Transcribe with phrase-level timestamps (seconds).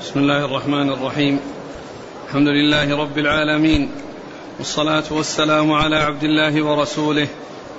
[0.00, 1.40] بسم الله الرحمن الرحيم.
[2.28, 3.90] الحمد لله رب العالمين.
[4.58, 7.28] والصلاة والسلام على عبد الله ورسوله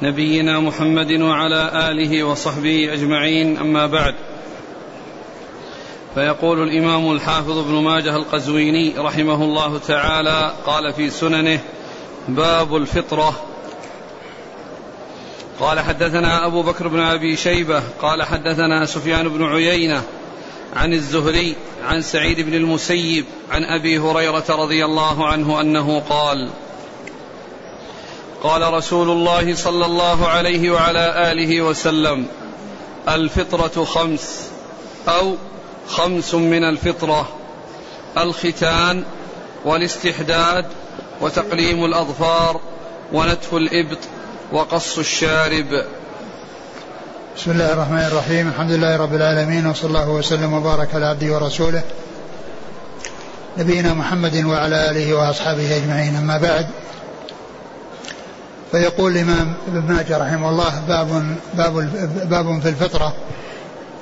[0.02, 3.58] نبينا محمد وعلى آله وصحبه أجمعين.
[3.58, 4.16] أما بعد.
[6.16, 11.60] فيقول الإمام الحافظ ابن ماجه القزويني رحمه الله تعالى قال في سننه
[12.28, 13.46] باب الفطرة.
[15.60, 20.04] قال حدثنا أبو بكر بن أبي شيبة قال حدثنا سفيان بن عيينة
[20.76, 26.50] عن الزهري عن سعيد بن المسيب عن أبي هريرة رضي الله عنه أنه قال
[28.44, 32.28] قال رسول الله صلى الله عليه وعلى آله وسلم
[33.10, 34.50] الفطرة خمس
[35.08, 35.36] أو
[35.88, 37.30] خمس من الفطرة
[38.18, 39.04] الختان
[39.66, 40.66] والاستحداد
[41.22, 42.62] وتقليم الأظفار
[43.14, 44.00] ونتف الإبط
[44.52, 45.86] وقص الشارب.
[47.38, 48.48] بسم الله الرحمن الرحيم.
[48.48, 51.82] الحمد لله رب العالمين وصلى الله وسلم وبارك على عبده ورسوله.
[53.58, 56.16] نبينا محمد وعلى آله وأصحابه أجمعين.
[56.16, 56.68] أما بعد
[58.72, 61.90] فيقول الإمام ابن ماجه رحمه الله باب باب
[62.30, 63.14] باب في الفطرة.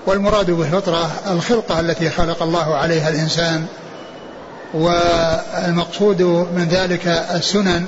[0.08, 3.66] والمراد بالفطرة الخلقة التي خلق الله عليها الإنسان
[4.74, 6.22] والمقصود
[6.56, 7.86] من ذلك السنن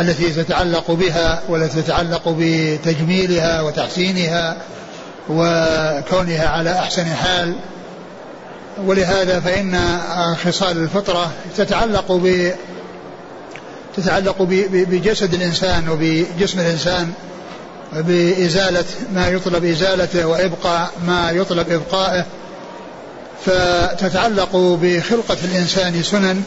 [0.00, 4.56] التي تتعلق بها والتي تتعلق بتجميلها وتحسينها
[5.28, 7.54] وكونها على أحسن حال.
[8.86, 9.78] ولهذا فإن
[10.44, 12.52] خصال الفطرة تتعلق ب
[13.96, 17.12] تتعلق بجسد الإنسان وبجسم الإنسان
[17.92, 22.24] بإزالة ما يطلب إزالته وإبقاء ما يطلب ابقائه
[23.46, 26.42] فتتعلق بخلقة الإنسان سنن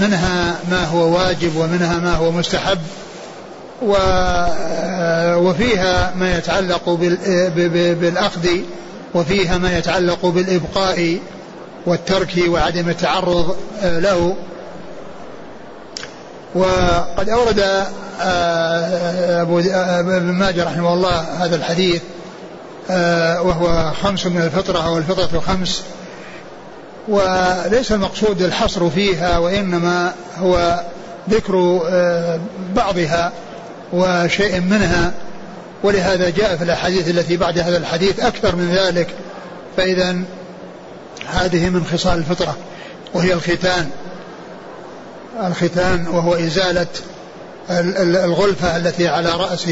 [0.00, 2.78] منها ما هو واجب ومنها ما هو مستحب.
[3.82, 6.88] آه، وفيها ما يتعلق
[8.00, 8.48] بالأخذ
[9.14, 11.18] وفيها ما يتعلق بالإبقاء
[11.86, 14.36] والترك وعدم التعرض آه، له.
[16.54, 17.86] وقد أورد
[18.20, 22.02] أبو ابن ماجه رحمه الله هذا الحديث
[23.40, 25.82] وهو خمس من الفطرة أو الفطرة خمس
[27.08, 30.80] وليس المقصود الحصر فيها وإنما هو
[31.30, 32.40] ذكر آه،
[32.74, 33.32] بعضها
[33.92, 35.12] وشيء منها.
[35.82, 39.08] ولهذا جاء في الأحاديث التي بعد هذا الحديث أكثر من ذلك.
[39.76, 40.16] فإذا
[41.26, 42.56] هذه من خصال الفطرة
[43.14, 43.90] وهي الختان.
[45.46, 46.86] الختان وهو إزالة
[48.24, 49.66] الغلفة التي على رأس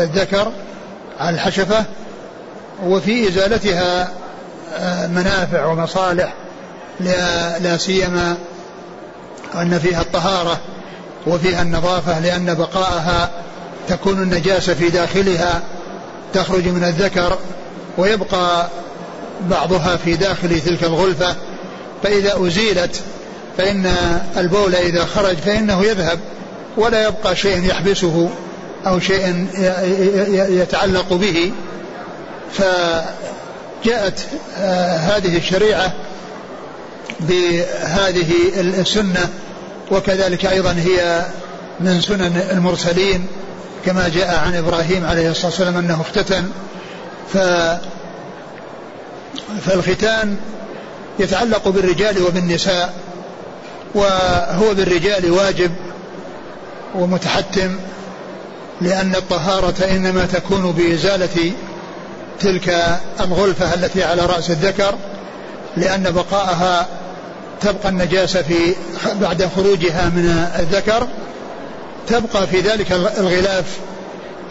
[0.00, 0.52] الذكر
[1.20, 1.84] على الحشفة.
[2.84, 4.12] وفي إزالتها
[4.74, 6.34] آه، منافع ومصالح.
[7.00, 8.36] لا, لا سيما
[9.54, 10.60] أن فيها الطهارة
[11.26, 13.30] وفيها النظافة لأن بقاءها
[13.88, 15.60] تكون النجاسة في داخلها
[16.34, 17.38] تخرج من الذكر
[17.98, 18.68] ويبقى
[19.50, 21.36] بعضها في داخل تلك الغلفة
[22.02, 23.00] فإذا أزيلت
[23.58, 23.94] فإن
[24.36, 26.18] البول إذا خرج فإنه يذهب
[26.76, 28.30] ولا يبقى شيء يحبسه
[28.86, 29.46] أو شيء
[30.50, 31.52] يتعلق به.
[32.52, 34.26] فجاءت
[34.98, 35.92] هذه الشريعة
[37.28, 39.28] بهذه السنة
[39.90, 41.26] وكذلك أيضا هي
[41.80, 43.26] من سنن المرسلين
[43.84, 46.44] كما جاء عن إبراهيم عليه الصلاة والسلام أنه اختتن.
[47.32, 47.38] ف
[49.66, 50.36] فالختان
[51.18, 52.94] يتعلق بالرجال وبالنساء
[53.94, 55.70] وهو بالرجال واجب
[56.94, 57.76] ومتحتم
[58.80, 61.52] لأن الطهارة إنما تكون بإزالة
[62.40, 64.94] تلك الغلفة التي على رأس الذكر
[65.76, 66.86] لأن بقاءها
[67.62, 68.74] تبقى النجاسة في
[69.20, 71.08] بعد خروجها من الذكر
[72.08, 73.64] تبقى في ذلك الغلاف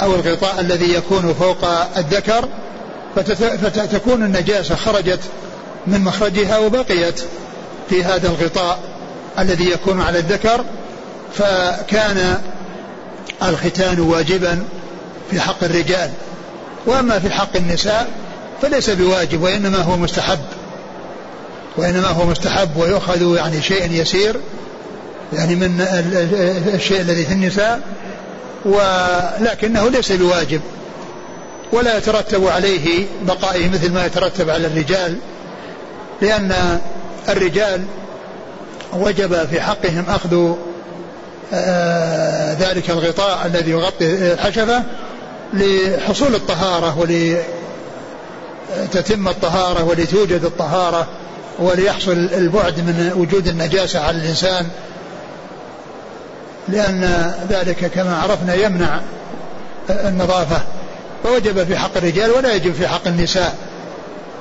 [0.02, 1.66] أو الغطاء الذي يكون فوق
[1.98, 2.48] الذكر
[3.64, 5.20] فتكون النجاسة خرجت
[5.88, 7.22] من مخرجها وبقيت
[7.90, 8.80] في هذا الغطاء
[9.40, 10.66] الذي يكون على الذكر.
[11.34, 12.42] فكان
[13.44, 14.64] الختان واجبا
[15.32, 16.10] في حق الرجال
[16.86, 18.08] وأما في حق النساء
[18.62, 20.40] فليس بواجب وإنما هو مستحب.
[21.78, 24.36] وإنما هو مستحب ويؤخذ يعني شيء يسير
[25.34, 25.82] يعني من
[26.74, 27.82] الشيء الذي في النساء
[28.66, 30.62] ولكنه ليس بواجب
[31.72, 35.18] ولا يترتب عليه بقائه مثل ما يترتب على الرجال
[36.22, 36.80] لأن
[37.30, 37.84] الرجال
[38.94, 40.56] وجب في حقهم أخذ
[41.54, 44.84] آه، ذلك الغطاء الذي يغطي الحشفة
[45.54, 47.00] لحصول الطهارة
[48.84, 51.08] ولتتم الطهارة ولتوجد الطهارة.
[51.60, 54.68] وليحصل البعد من وجود النجاسة على الإنسان
[56.70, 59.00] لأن ذلك كما عرفنا يمنع
[59.90, 60.62] النظافة.
[61.24, 63.56] فوجب في حق الرجال ولا يجب في حق النساء.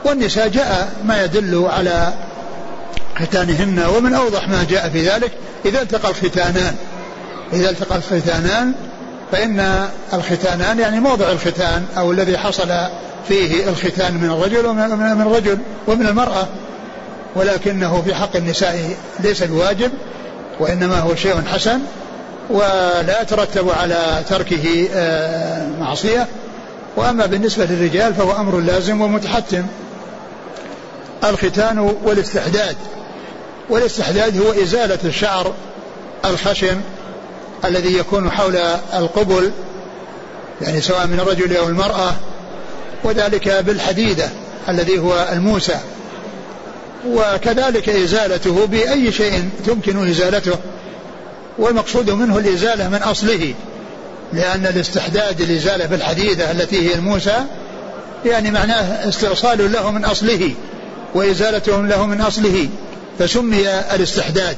[0.04, 2.12] والنساء جاء ما يدل على
[3.18, 5.32] ختانهن ومن أوضح ما جاء في ذلك
[5.64, 6.76] إذا التقى الختانان.
[7.52, 8.72] إذا التقى الختانان
[9.32, 12.68] فإن الختانان يعني موضع الختان أو الذي حصل
[13.28, 16.46] فيه الختان من الرجل ومن الرجل ومن المرأة.
[17.35, 19.91] ولكنه في حق النساء ليس بواجب
[20.61, 21.81] وإنما هو شيء حسن
[22.50, 26.27] ولا يترتب على تركه آه، معصية.
[26.97, 29.67] وأما بالنسبة للرجال فهو أمر لازم ومتحتم.
[31.25, 32.77] الختان والاستحداد.
[33.71, 35.53] والاستحداد هو إزالة الشعر
[36.25, 36.81] الخشن
[37.65, 38.56] الذي يكون حول
[38.94, 39.50] القبل
[40.62, 42.12] يعني سواء من الرجل أو المرأة
[43.05, 44.29] وذلك بالحديدة
[44.69, 45.77] الذي هو الموسى.
[47.06, 50.56] وكذلك إزالته بأي شيء تمكن إزالته
[51.58, 53.55] والمقصود منه الإزالة من أصله
[54.32, 57.44] لأن الاستحداد الإزالة بالحديدة التي هي الموسى
[58.26, 60.55] يعني معناه استئصال له من أصله
[61.14, 62.69] وإزالته له من أصله
[63.19, 64.56] فسمي الاستحداد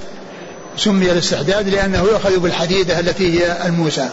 [0.76, 4.08] سمي الاستحداد لأنه يؤخذ بالحديدة التي هي الموسى.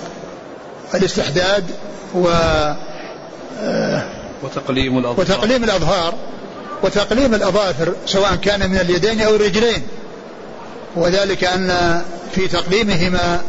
[0.93, 1.63] الاستحداد
[2.15, 2.27] و
[4.43, 5.19] وتقليم الأظهار.
[5.19, 6.13] وتقليم الأظهار.
[6.83, 9.81] وتقليم الأظافر سواء كان من اليدين أو الرجلين.
[10.95, 12.01] وذلك أن
[12.35, 13.41] في تقليمهما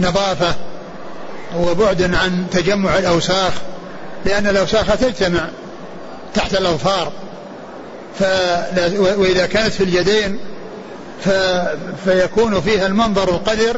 [0.00, 0.54] نظافة
[1.56, 3.52] وبعد عن تجمع الأوساخ
[4.24, 5.48] لأن الأوساخ تجتمع
[6.34, 7.12] تحت الأظفار.
[8.98, 10.38] وإذا كانت في اليدين
[11.24, 11.28] ف...
[12.04, 13.76] فيكون فيها المنظر القذر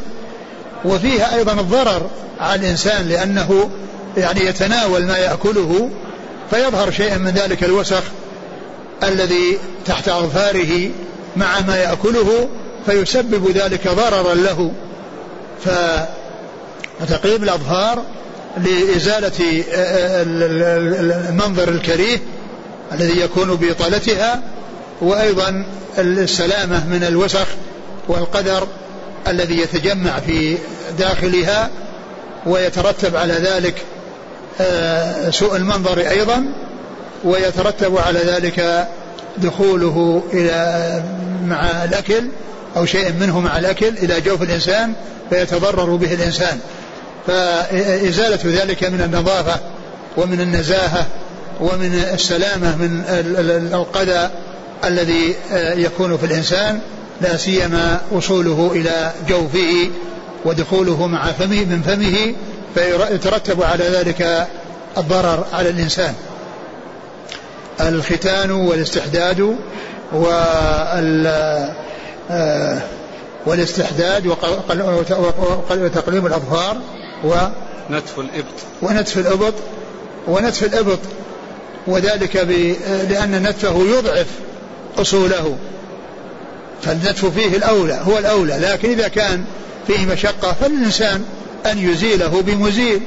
[0.85, 2.09] وفيها أيضا الضرر
[2.39, 3.69] على الإنسان لأنه
[4.17, 5.89] يعني يتناول ما يأكله
[6.51, 8.03] فيظهر شيئا من ذلك الوسخ.
[9.03, 10.89] الذي تحت أظفاره
[11.35, 12.49] مع ما يأكله
[12.85, 14.71] فيسبب ذلك ضررا له.
[16.99, 18.03] فتقريب الأظهار
[18.57, 19.63] لإزالة
[21.29, 22.19] المنظر الكريه
[22.91, 24.41] الذي يكون بإطالتها
[25.01, 25.65] وأيضا
[25.97, 27.47] السلامة من الوسخ
[28.07, 28.67] والقدر
[29.27, 30.57] الذي يتجمع في
[30.99, 31.69] داخلها
[32.45, 33.75] ويترتب على ذلك
[34.61, 36.45] آه، سوء المنظر أيضا.
[37.23, 38.87] ويترتب على ذلك
[39.37, 41.03] دخوله إلى
[41.45, 42.23] مع الأكل
[42.77, 44.93] أو شيء منه مع الأكل إلى جوف الإنسان
[45.29, 46.59] فيتضرر به الإنسان.
[47.27, 49.59] فإزالة ذلك من النظافة
[50.17, 51.05] ومن النزاهة
[51.61, 53.03] ومن السلامة من
[53.73, 54.29] القذى
[54.85, 56.79] الذي يكون في الإنسان
[57.21, 59.89] لا سيما وصوله إلى جوفه
[60.45, 62.33] ودخوله مع فمه من فمه
[62.75, 64.47] فيترتب على ذلك
[64.97, 66.13] الضرر على الإنسان.
[67.89, 69.55] الختان والاستحداد
[70.13, 71.27] وال
[72.31, 72.81] آه،
[73.45, 74.27] والاستحداد
[75.71, 76.77] وتقليم الأظفار
[77.23, 77.33] و
[77.89, 78.45] نتف الإبط.
[78.81, 79.53] ونتف الإبط
[80.27, 80.99] ونتف الإبط
[81.87, 82.35] وذلك
[83.09, 84.27] لأن نتفه يضعف
[84.97, 85.57] أصوله.
[86.81, 89.43] فالنتف فيه الأولى هو الأولى لكن إذا كان
[89.87, 91.23] فيه مشقة فالإنسان
[91.65, 93.01] أن يزيله بمزيل.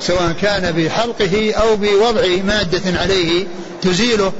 [0.00, 3.46] سواء كان بحلقه أو بوضع مادة عليه
[3.82, 4.32] تزيله.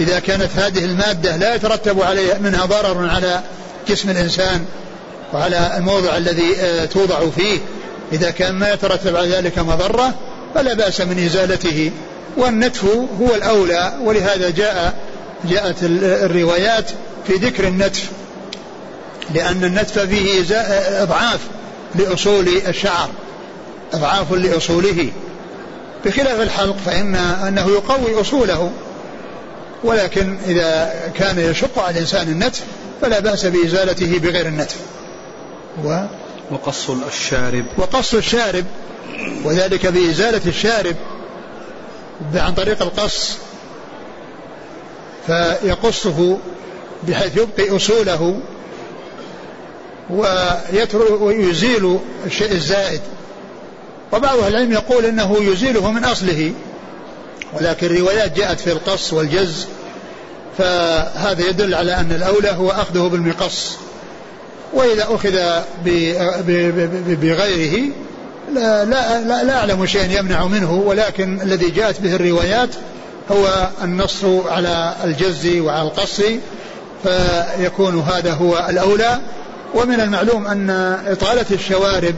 [0.00, 3.40] إذا كانت هذه المادة لا يترتب عليها منها ضرر على
[3.88, 4.64] جسم الإنسان
[5.32, 7.58] وعلى الموضع الذي آه، توضع فيه.
[8.12, 10.14] إذا كان ما يترتب على ذلك مضرة
[10.54, 11.90] فلا بأس من إزالته.
[12.36, 12.84] والنتف
[13.20, 14.94] هو الأولى ولهذا جاء
[15.44, 16.90] جاءت الروايات
[17.26, 18.04] في ذكر النتف.
[19.34, 20.44] لأن النتف فيه
[21.02, 21.40] إضعاف
[21.94, 23.10] لأصول الشعر.
[23.92, 25.10] أضعاف لأصوله.
[26.04, 28.70] بخلاف الحلق فإن أنه يقوي أصوله.
[29.84, 32.64] ولكن إذا كان يشق على الإنسان النتف
[33.02, 34.76] فلا بأس بإزالته بغير النتف.
[35.84, 36.04] و
[36.50, 37.64] وقص الشارب.
[37.78, 38.64] وقص الشارب.
[39.44, 40.96] وذلك بإزالة الشارب.
[42.34, 43.36] عن طريق القص.
[45.26, 46.38] فيقصه
[47.08, 48.40] بحيث يبقي أصوله.
[51.20, 53.00] ويزيل الشيء الزائد.
[54.12, 56.52] وبعض أهل العلم يقول أنه يزيله من أصله
[57.52, 59.66] ولكن الروايات جاءت في القص والجز
[60.58, 63.76] فهذا يدل على أن الأولى هو أخذه بالمقص
[64.72, 65.62] وإذا أخذ
[67.06, 67.90] بغيره
[68.54, 72.68] لا, لا, لا, لا أعلم شيئا يمنع منه ولكن الذي جاءت به الروايات
[73.32, 76.20] هو النص على الجز وعلى القص
[77.02, 79.18] فيكون هذا هو الأولى
[79.74, 80.70] ومن المعلوم أن
[81.06, 82.14] إطالة الشوارب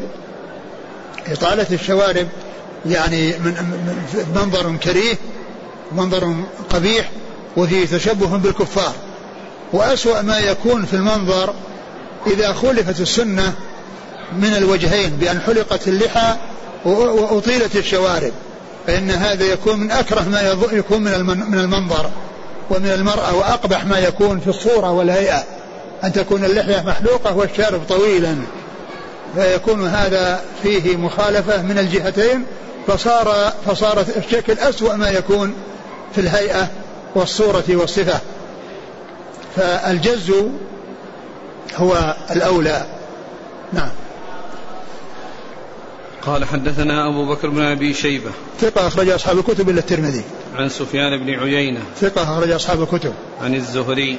[1.32, 2.28] إطالة الشوارب
[2.86, 3.54] يعني من
[4.34, 5.14] منظر كريه
[5.92, 6.34] منظر
[6.70, 7.10] قبيح
[7.56, 8.92] وفيه تشبه بالكفار.
[9.72, 11.54] وأسوأ ما يكون في المنظر
[12.26, 13.52] إذا خلفت السنة
[14.38, 16.34] من الوجهين بأن حلقت اللحى
[16.84, 18.32] وأطيلت الشوارب.
[18.86, 22.10] فإن هذا يكون من أكره ما يكون من من المنظر
[22.70, 25.44] ومن المرأة وأقبح ما يكون في الصورة والهيئة.
[26.04, 28.36] أن تكون اللحية محلوقة والشارب طويلا.
[29.36, 32.44] فيكون هذا فيه مخالفة من الجهتين
[32.86, 35.54] فصار فصار الشكل أسوأ ما يكون
[36.14, 36.70] في الهيئة
[37.14, 38.20] والصورة والصفة.
[39.56, 40.32] فالجز
[41.76, 42.86] هو الأولى.
[43.72, 43.90] نعم.
[46.22, 48.30] قال حدثنا أبو بكر بن أبي شيبة.
[48.60, 50.22] ثقة أخرج أصحاب الكتب إلا الترمذي.
[50.56, 51.80] عن سفيان بن عيينة.
[52.00, 53.12] ثقة أخرج أصحاب الكتب.
[53.42, 54.18] عن الزهري.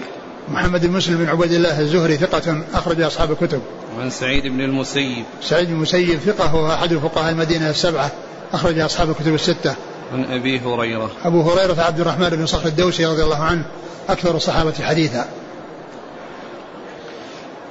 [0.52, 3.62] محمد بن مسلم بن عبيد الله الزهري ثقة أخرج أصحاب الكتب.
[4.00, 5.24] عن سعيد بن المسيب.
[5.42, 8.12] سعيد بن المسيب ثقة هو أحد فقهاء المدينة السبعة
[8.54, 9.76] أخرج أصحاب الكتب الستة.
[10.14, 11.12] عن أبي هريرة.
[11.24, 13.66] أبو هريرة عبد الرحمن بن صخر الدوسي رضي الله عنه
[14.10, 15.26] أكثر الصحابة حديثا.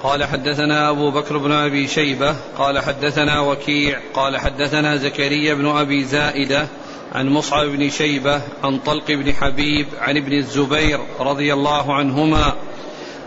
[0.02, 6.04] قال حدثنا أبو بكر بن أبي شيبة قال حدثنا وكيع قال حدثنا زكريا بن أبي
[6.04, 6.66] زائدة
[7.14, 12.54] عن مصعب بن شيبة عن طلق بن حبيب عن ابن الزبير رضي الله عنهما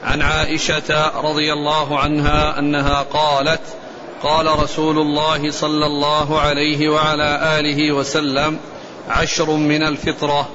[0.04, 3.62] عن عائشة رضي الله عنها أنها قالت
[4.24, 8.60] قال رسول الله صلى الله عليه وعلى آله وسلم
[9.10, 10.50] عشر من الفطرة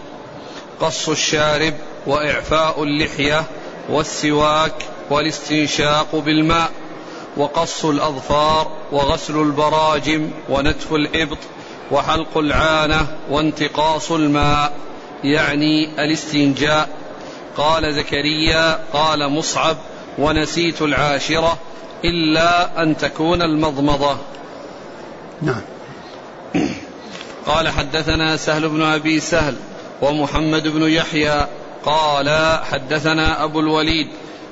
[0.81, 1.75] قص الشارب
[2.07, 3.45] وإعفاء اللحية
[3.89, 4.75] والسواك
[5.11, 6.71] والاستنشاق بالماء
[7.37, 11.39] وقص الأظفار وغسل البراجم ونتف الإبط
[11.91, 14.73] وحلق العانة وانتقاص الماء
[15.25, 16.89] يعني الاستنجاء
[17.57, 19.77] قال زكريا قال مصعب
[20.19, 21.59] ونسيت العاشرة
[22.05, 24.17] إلا أن تكون المضمضة.
[25.43, 25.63] نعم.
[27.47, 29.55] قال حدثنا سهل بن أبي سهل
[30.03, 31.47] ومحمد بن يحيى
[31.85, 34.09] قال حدثنا أبو الوليد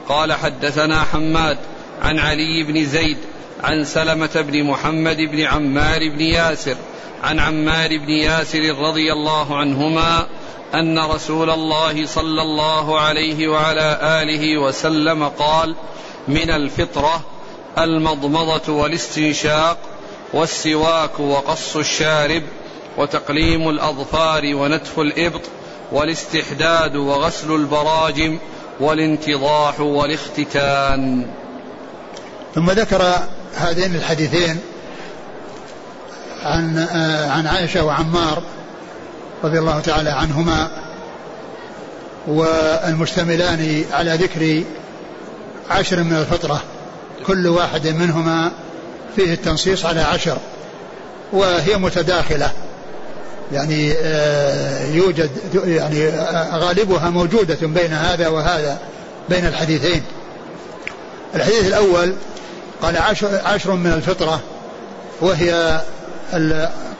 [0.08, 1.58] قال حدثنا حماد
[2.02, 3.18] عن علي بن زيد
[3.64, 6.76] عن سلمة بن محمد بن عمار بن ياسر
[7.22, 10.26] عن عمار بن ياسر رضي الله عنهما
[10.74, 15.76] أن رسول الله صلى الله عليه وعلى آله وسلم قال
[16.28, 17.20] من الفطرة
[17.78, 19.78] المضمضة والاستنشاق
[20.32, 22.42] والسواك وقص الشارب
[22.98, 25.42] وتقليم الأظفار ونتف الإبط
[25.92, 28.38] والاستحداد وغسل البراجم
[28.80, 31.26] والانتضاح والاختتان
[32.54, 33.14] ثم ذكر
[33.54, 34.60] هذين الحديثين
[36.42, 38.42] عن آه، عن عائشة وعمار
[39.44, 40.70] رضي الله تعالى عنهما
[42.26, 44.62] والمشتملان على ذكر
[45.70, 46.62] عشر من الفطرة
[47.26, 48.50] كل واحد منهما
[49.16, 50.38] فيه التنصيص على عشر
[51.32, 52.52] وهي متداخلة
[53.52, 55.30] يعني آه، يوجد
[55.64, 58.78] يعني آه، غالبها موجودة بين هذا وهذا
[59.28, 60.02] بين الحديثين.
[61.34, 62.14] الحديث الأول
[62.82, 64.40] قال عشر, عشر من الفطرة
[65.20, 65.80] وهي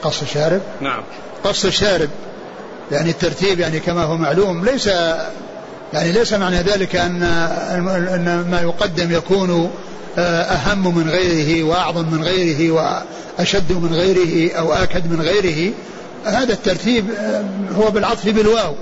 [0.03, 1.03] قص الشارب؟ نعم.
[1.43, 2.09] قص الشارب
[2.91, 4.87] يعني الترتيب يعني كما هو معلوم ليس
[5.93, 9.71] يعني ليس معنى ذلك أن أن ما يقدم يكون
[10.17, 15.73] آه، أهم من غيره وأعظم من غيره وأشد من غيره أو آكد من غيره.
[16.25, 17.43] هذا الترتيب آه،
[17.77, 18.75] هو بالعطف بالواو.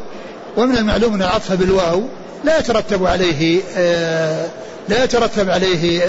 [0.58, 2.04] ومن المعلوم أن العطف بالواو
[2.44, 4.48] لا يترتب عليه آه،
[4.90, 6.04] لا يترتب عليه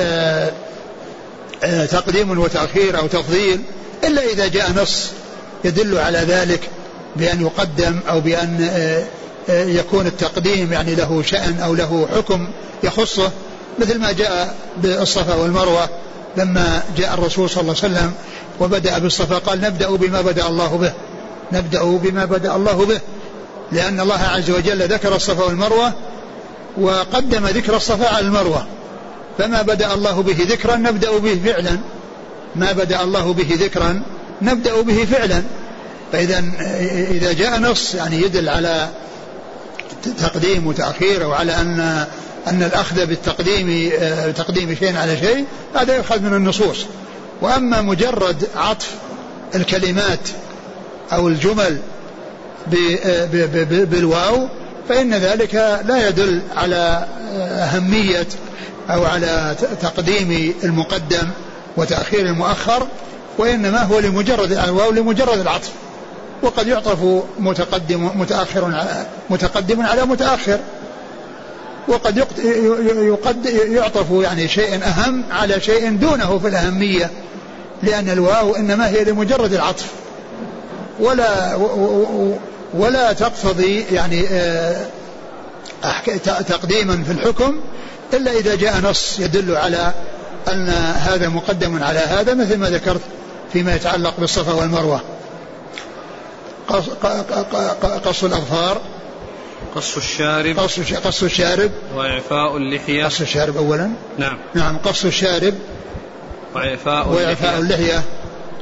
[1.87, 3.61] تقديم وتأخير أو تفضيل
[4.05, 5.11] إلا إذا جاء نص
[5.65, 6.61] يدل على ذلك.
[7.17, 8.71] بأن يقدم أو بأن
[9.49, 12.49] يكون التقديم يعني له شأن أو له حكم
[12.83, 13.31] يخصه
[13.79, 15.89] مثل ما جاء بالصفا والمروة
[16.37, 18.13] لما جاء الرسول صلى الله عليه وسلم
[18.61, 20.93] وبدأ بالصفا قال نبدأ بما بدأ الله به
[21.53, 23.01] نبدأ بما بدأ الله به
[23.73, 25.93] لأن الله عز وجل ذكر الصفا والمروة
[26.81, 28.67] وقدم ذكر الصفا على المروة.
[29.39, 31.79] فما بدأ الله به ذكرا نبدأ به فعلا
[32.57, 34.03] ما بدأ الله به ذكرا
[34.43, 35.43] نبدأ به فعلا.
[36.15, 36.45] فإذا
[37.11, 38.89] إذا جاء نص يعني يدل على
[40.19, 42.07] تقديم وتأخير أو على أن
[42.47, 43.93] أن الأخذ بالتقديم
[44.37, 45.45] تقديم شيء على شيء
[45.75, 46.77] هذا يؤخذ من النصوص.
[47.43, 48.91] وأما مجرد عطف
[49.55, 50.29] الكلمات
[51.13, 51.79] أو الجمل
[53.91, 54.49] بالواو
[54.89, 55.55] فإن ذلك
[55.85, 57.07] لا يدل على
[57.39, 58.27] أهمية
[58.91, 61.29] أو على تقديم المقدم
[61.77, 62.87] وتأخير المؤخر
[63.39, 65.71] وإنما هو لمجرد الواو لمجرد العطف.
[66.45, 66.99] وقد يعطف
[67.39, 68.85] متقدم متأخر
[69.31, 70.59] متقدم على متأخر.
[71.89, 72.17] وقد
[72.97, 77.11] يقد يعطف يعني شيء أهم على شيء دونه في الأهمية
[77.83, 79.87] لأن الواو إنما هي لمجرد العطف.
[81.01, 81.57] ولا
[82.75, 84.87] ولا تقتضي يعني آه،
[86.25, 87.61] تقديما في الحكم
[88.13, 89.93] إلا إذا جاء نص يدل على
[90.53, 93.01] أن هذا مقدم على هذا مثل ما ذكرت
[93.53, 95.01] فيما يتعلق بالصفا والمروة.
[98.05, 98.81] قص الأظفار.
[99.77, 100.59] قص الشارب.
[100.59, 101.71] قص قص الشارب.
[101.95, 103.05] وإعفاء اللحية.
[103.05, 103.91] قص الشارب أولا.
[104.19, 104.39] نعم.
[104.55, 105.55] نعم قص الشارب.
[106.55, 108.03] وإعفاء وإعفاء اللحية.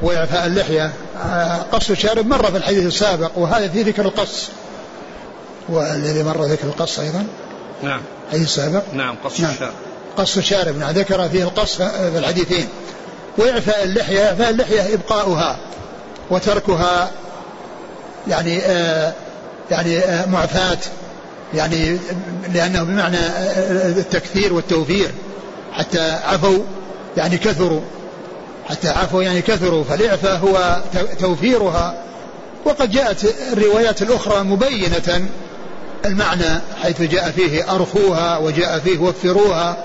[0.03, 0.93] وإعفاء اللحية.
[1.25, 4.49] آه، قص الشارب مر في الحديث السابق وهذا في ذكر القص.
[5.69, 7.27] والذي مر ذكر القص أيضا.
[7.83, 8.01] نعم.
[8.27, 9.53] الحديث السابق نعم قص نعم.
[9.53, 9.73] الشارب.
[10.17, 12.69] قص الشارب نعم ذكر فيه القص في الحديثين.
[13.39, 15.57] وإعفاء اللحية إعفاء اللحية إبقاؤها
[16.31, 17.11] وتركها.
[18.29, 19.13] يعني آه
[19.71, 20.79] يعني آه معفاة
[21.55, 21.99] يعني
[22.55, 25.11] لأنه بمعنى آه، التكثير والتوفير.
[25.73, 26.59] حتى عفوا
[27.17, 27.81] يعني كثروا.
[28.69, 29.85] حتى عفوا يعني كثروا.
[29.85, 30.77] فالإعفاء هو
[31.21, 31.95] توفيرها.
[32.65, 35.29] وقد جاءت الروايات الأخرى مبينة
[36.05, 39.77] المعنى حيث جاء فيه أرخوها وجاء فيه وفروها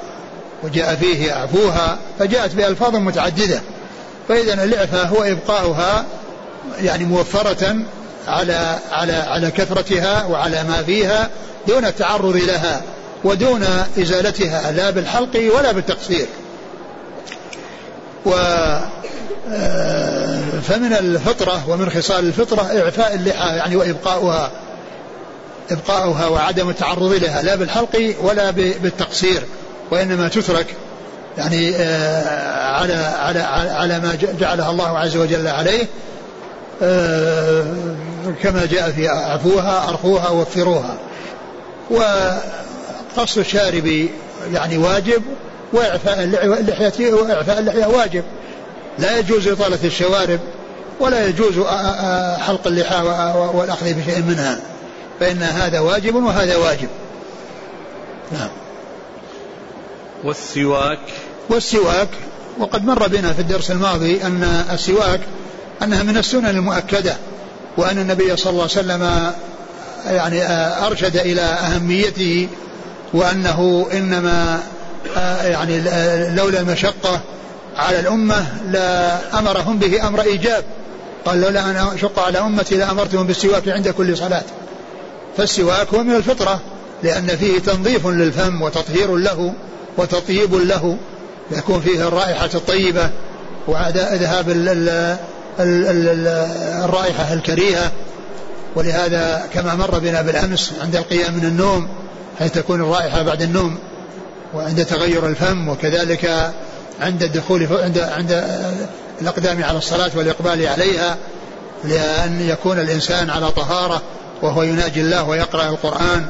[0.64, 3.62] وجاء فيه أعفوها فجاءت بألفاظ متعددة.
[4.28, 6.06] فإذا الإعفاء هو إبقاؤها
[6.82, 7.76] يعني موفرة
[8.28, 11.30] على على على كثرتها وعلى ما فيها
[11.68, 12.82] دون التعرض لها
[13.24, 13.64] ودون
[14.00, 16.28] إزالتها لا بالحلق ولا بالتقصير.
[18.26, 18.32] و
[19.52, 24.52] آه، فمن الفطرة ومن خصال الفطرة إعفاء اللحى يعني وإبقاؤها
[25.72, 29.44] إبقاؤها وعدم التعرض لها لا بالحلق ولا بالتقصير
[29.92, 30.66] وإنما تترك
[31.38, 33.40] يعني آه، على على
[33.72, 35.86] على ما جعلها الله عز وجل عليه
[36.82, 37.64] آه،
[38.44, 40.98] كما جاء في عفوها أرخوها وفروها
[41.90, 44.08] وقص الشارب
[44.54, 45.24] يعني واجب
[45.74, 48.24] وإعفاء اللحية وإعفاء اللحية واجب.
[49.00, 50.40] لا يجوز إطالة الشوارب
[51.00, 51.54] ولا يجوز
[52.40, 53.02] حلق اللحى
[53.54, 54.60] والأخذ بشيء منها.
[55.20, 56.88] فإن هذا واجب وهذا واجب.
[58.32, 58.50] نعم.
[60.24, 61.00] والسواك؟
[61.50, 62.10] والسواك
[62.60, 65.20] وقد مر بنا في الدرس الماضي أن السواك
[65.84, 67.16] أنها من السنن المؤكدة.
[67.78, 69.32] وأن النبي صلى الله عليه وسلم
[70.06, 70.44] يعني
[70.88, 72.48] أرشد إلى أهميته
[73.14, 74.60] وأنه إنما
[75.44, 75.82] يعني
[76.36, 77.20] لولا المشقة
[77.78, 80.64] على الأمة لأمرهم به أمر إيجاب.
[81.26, 84.44] قال لولا أن أشق على أمتي لأمرتهم بالسواك عند كل صلاة.
[85.38, 86.60] فالسواك هو من الفطرة
[87.04, 89.54] لأن فيه تنظيف للفم وتطهير له
[89.98, 90.98] وتطيب له
[91.52, 93.10] يكون فيه الرائحة الطيبة
[93.68, 94.50] وذهاب
[95.60, 97.92] الرائحة الكريهة.
[98.76, 101.88] ولهذا كما مر بنا بالأمس عند القيام من النوم
[102.40, 103.78] حيث تكون الرائحة بعد النوم
[104.54, 106.54] وعند تغير الفم وكذلك
[107.02, 108.44] عند الدخول عند عند
[109.22, 111.18] الإقدام على الصلاة والإقبال عليها
[111.84, 114.02] لأن يكون الإنسان على طهارة
[114.42, 116.26] وهو يناجي الله ويقرأ القرآن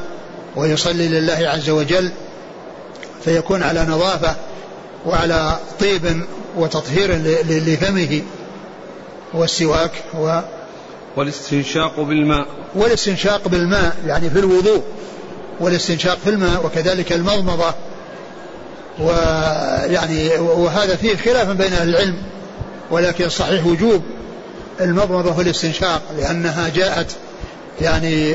[0.56, 2.12] ويصلي لله عز وجل
[3.26, 4.36] فيكون على نظافة
[5.06, 6.24] وعلى طيب
[6.58, 7.16] وتطهير
[7.50, 8.22] لفمه.
[9.34, 10.40] والسواك و
[11.16, 12.46] والاستنشاق بالماء.
[12.76, 14.84] والاستنشاق بالماء يعني في الوضوء
[15.60, 17.74] والاستنشاق في الماء وكذلك المضمضة.
[19.00, 22.16] ويعني وهذا فيه خلاف بين أهل العلم
[22.92, 24.02] ولكن الصحيح وجوب
[24.82, 27.12] المضمضة والاستنشاق لأنها جاءت
[27.82, 28.34] يعني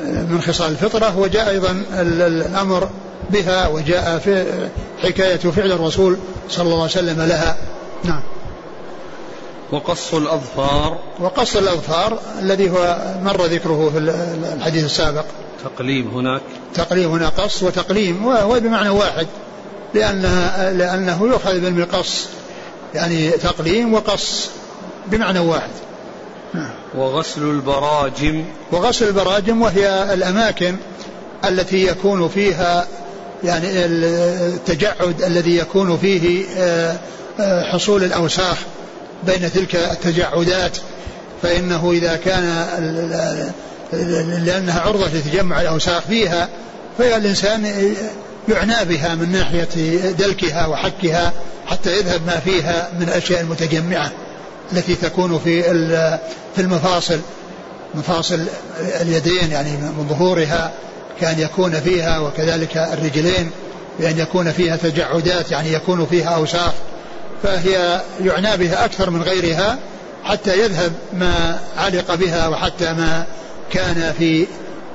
[0.00, 2.88] من خصال الفطرة وجاء أيضا الأمر
[3.30, 4.44] بها وجاء في
[5.02, 6.16] حكاية فعل الرسول
[6.48, 7.56] صلى الله عليه وسلم لها.
[8.04, 8.22] نعم.
[9.72, 10.98] وقص الأظفار.
[11.20, 13.98] وقص الأظفار الذي هو مر ذكره في
[14.56, 15.24] الحديث السابق.
[15.64, 16.42] تقليم هناك.
[16.74, 19.26] تقليم هنا قص وتقليم وهو بمعنى واحد
[19.94, 22.26] لأنها لأنه يؤخذ بالمقص
[22.94, 24.50] يعني تقليم وقص
[25.06, 25.70] بمعنى واحد.
[26.94, 28.44] وغسل البراجم.
[28.72, 30.76] وغسل البراجم وهي الأماكن
[31.44, 32.86] التي يكون فيها
[33.44, 36.96] يعني التجعد الذي يكون فيه آه،
[37.40, 38.56] آه، حصول الأوساخ.
[39.26, 40.76] بين تلك التجعدات
[41.42, 42.66] فإنه إذا كان
[44.44, 46.48] لأنها عرضة لتجمع الأوساخ فيها
[46.98, 47.94] فالإنسان
[48.48, 51.32] يعنى بها من ناحية دلكها وحكها
[51.66, 54.10] حتى يذهب ما فيها من الأشياء المتجمعة
[54.72, 55.62] التي تكون في
[56.56, 57.20] في المفاصل
[57.94, 58.40] مفاصل
[59.00, 60.72] اليدين يعني من ظهورها
[61.20, 63.50] كأن يكون فيها وكذلك الرجلين
[64.00, 66.72] بأن يكون فيها تجعدات يعني يكون فيها أوساخ.
[67.42, 69.78] فهي يعنى بها أكثر من غيرها
[70.24, 73.26] حتى يذهب ما علق بها وحتى ما
[73.72, 74.46] كان في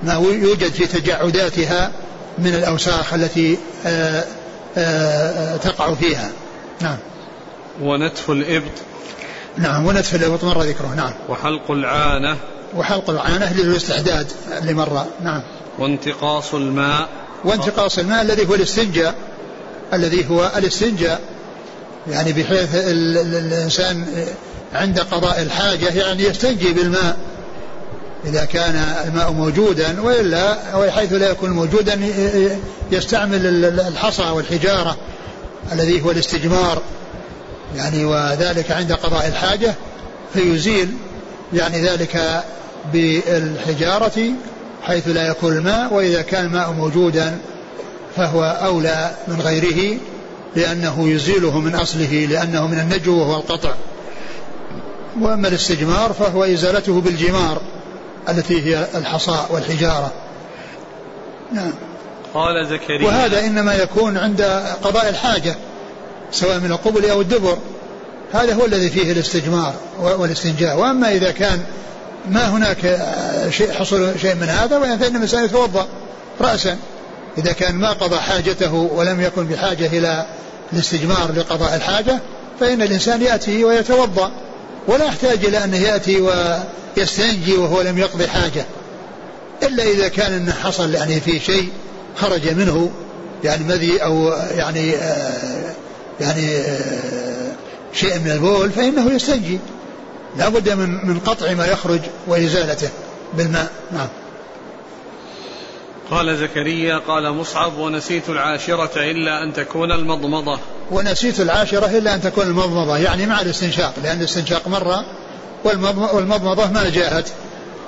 [0.03, 1.91] ما يوجد في تجعداتها
[2.37, 4.23] من الأوساخ التي آآ آه،
[4.77, 6.29] آآ آه، تقع فيها.
[6.81, 6.97] نعم.
[7.81, 8.71] ونتف الإبط.
[9.57, 10.93] نعم ونتف الإبط مر ذكره.
[10.95, 11.11] نعم.
[11.29, 12.37] وحلق العانة.
[12.75, 14.31] وحلق العانة للاستعداد
[14.61, 15.41] اللي مر نعم.
[15.79, 17.09] وانتقاص الماء.
[17.43, 19.15] وانتقاص الماء الذي هو الاستنجاء
[19.93, 21.21] الذي هو الاستنجاء.
[22.11, 24.05] يعني بحيث الإنسان
[24.73, 27.17] عند قضاء الحاجة يعني يستنجي بالماء
[28.25, 28.75] إذا كان
[29.07, 30.57] الماء موجودا وإلا
[30.91, 31.99] حيث لا يكون موجودا
[32.91, 33.45] يستعمل
[33.79, 34.97] الحصى والحجارة
[35.71, 36.81] الذي هو الاستجمار.
[37.75, 39.73] يعني وذلك عند قضاء الحاجة
[40.33, 40.89] فيزيل
[41.53, 42.43] يعني ذلك
[42.93, 44.21] بالحجارة
[44.83, 47.37] حيث لا يكون الماء وإذا كان الماء موجودا
[48.15, 49.97] فهو أولى من غيره.
[50.55, 53.73] لأنه يزيله من أصله لأنه من النجو وهو القطع
[55.21, 57.61] وأما الاستجمار فهو إزالته بالجمار
[58.29, 60.11] التي هي الحصى والحجارة.
[61.51, 61.73] نعم.
[62.33, 63.07] قال زكريا.
[63.07, 64.41] وهذا إنما يكون عند
[64.83, 65.55] قضاء الحاجة
[66.31, 67.57] سواء من القبل أو الدبر.
[68.33, 70.77] هذا هو الذي فيه الاستجمار والاستنجاء.
[70.77, 71.63] وأما إذا كان
[72.29, 72.99] ما هناك
[73.49, 75.87] شيء حصل شيء من هذا فإن الإنسان يتوضأ
[76.41, 76.77] رأسا.
[77.37, 80.25] إذا كان ما قضى حاجته ولم يكن بحاجة إلى
[80.73, 82.19] الاستجمار لقضاء الحاجة
[82.59, 84.31] فإن الإنسان يأتي ويتوضأ
[84.87, 88.65] ولا يحتاج إلى أنه يأتي ويستنجي وهو لم يقضي حاجة.
[89.63, 91.69] إلا إذا كان أنه حصل يعني في شيء
[92.15, 92.91] خرج منه
[93.43, 95.73] يعني مذي أو يعني آه
[96.19, 97.51] يعني آه
[97.93, 99.59] شيء من البول فإنه يستنجي.
[100.37, 102.89] لا بد من من قطع ما يخرج وإزالته
[103.33, 103.67] بالماء.
[103.91, 104.07] نعم.
[106.11, 110.59] قال زكريا قال مصعب ونسيت العاشرة إلا أن تكون المضمضة.
[110.91, 115.05] ونسيت العاشرة إلا أن تكون المضمضة يعني مع الاستنشاق لأن الاستنشاق مرة
[116.13, 117.31] والمضمضة ما جاءت.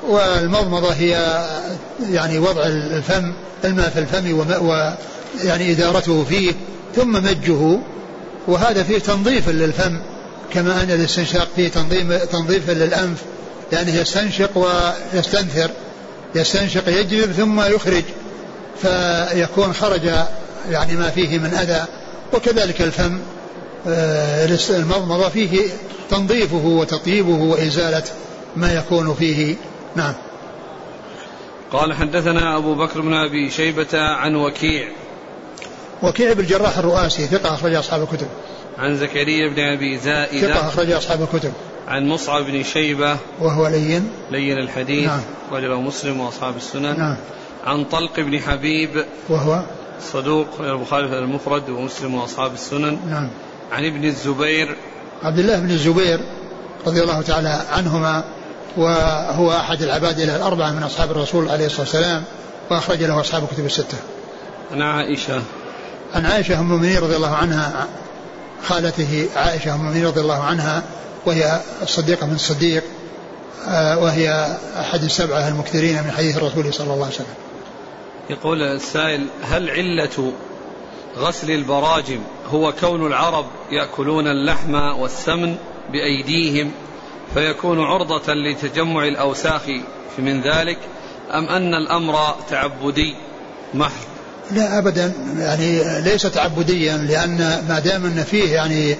[0.08, 1.46] والمضمضة هي
[2.12, 3.34] يعني وضع الفم
[3.66, 6.54] الماء في الفم ويعني إدارته فيه
[6.96, 7.80] ثم مجه.
[8.48, 10.00] وهذا فيه تنظيف للفم
[10.54, 11.68] كما أن الاستنشاق فيه
[12.32, 13.18] تنظيف, للأنف
[13.72, 15.70] لأنه يستنشق ويستنثر.
[16.38, 18.04] يستنشق يجذب ثم يخرج
[18.82, 20.12] فيكون خرج
[20.70, 21.86] يعني ما فيه من أذى.
[22.34, 23.20] وكذلك الفم
[23.88, 25.62] آه، المضمضة فيه
[26.10, 28.04] تنظيفه وتطيبه وإزالة
[28.56, 29.56] ما يكون فيه.
[29.96, 30.14] نعم.
[31.72, 34.88] قال حدثنا أبو بكر بن أبي شيبة عن وكيع.
[36.04, 38.28] وكيع بالجراح الرؤاسي ثقة أخرج أصحاب الكتب.
[38.78, 40.48] عن زكريا بن أبي زائدة.
[40.48, 41.54] ثقة أخرج أصحاب الكتب.
[41.88, 44.10] عن مصعب بن شيبة وهو لين.
[44.32, 45.22] لين الحديث نعم.
[45.52, 47.16] رجله مسلم وأصحاب السنن نعم.
[47.66, 49.62] عن طلق بن حبيب وهو
[50.02, 52.98] صدوق البخاري في المفرد ومسلم وأصحاب السنن.
[53.10, 53.30] نعم.
[53.72, 54.76] عن ابن الزبير.
[55.24, 56.20] عبد الله بن الزبير
[56.88, 58.24] رضي الله تعالى عنهما
[58.78, 62.24] وهو أحد العباد الأربعة من أصحاب الرسول عليه الصلاة والسلام
[62.70, 63.98] وأخرج له أصحاب الكتب الستة.
[64.72, 65.42] عن عائشة.
[66.16, 67.88] عن عائشة أم المؤمنين رضي الله عنها
[68.68, 70.84] خالته عائشة أم المؤمنين رضي الله عنها
[71.28, 72.84] وهي الصديقة من الصديق
[73.68, 77.36] آه، وهي أحد السبعة المكثرين من حديث الرسول صلى الله عليه وسلم.
[78.30, 80.32] يقول السائل هل علة
[81.18, 85.56] غسل البراجم هو كون العرب يأكلون اللحم والسمن
[85.92, 86.72] بأيديهم
[87.34, 89.62] فيكون عرضة لتجمع الأوساخ
[90.18, 90.78] من ذلك
[91.34, 93.16] أم أن الأمر تعبدي
[93.74, 94.06] محض؟
[94.52, 95.14] لا أبدا.
[95.38, 98.98] يعني ليس تعبديا لأن ما دام أن فيه يعني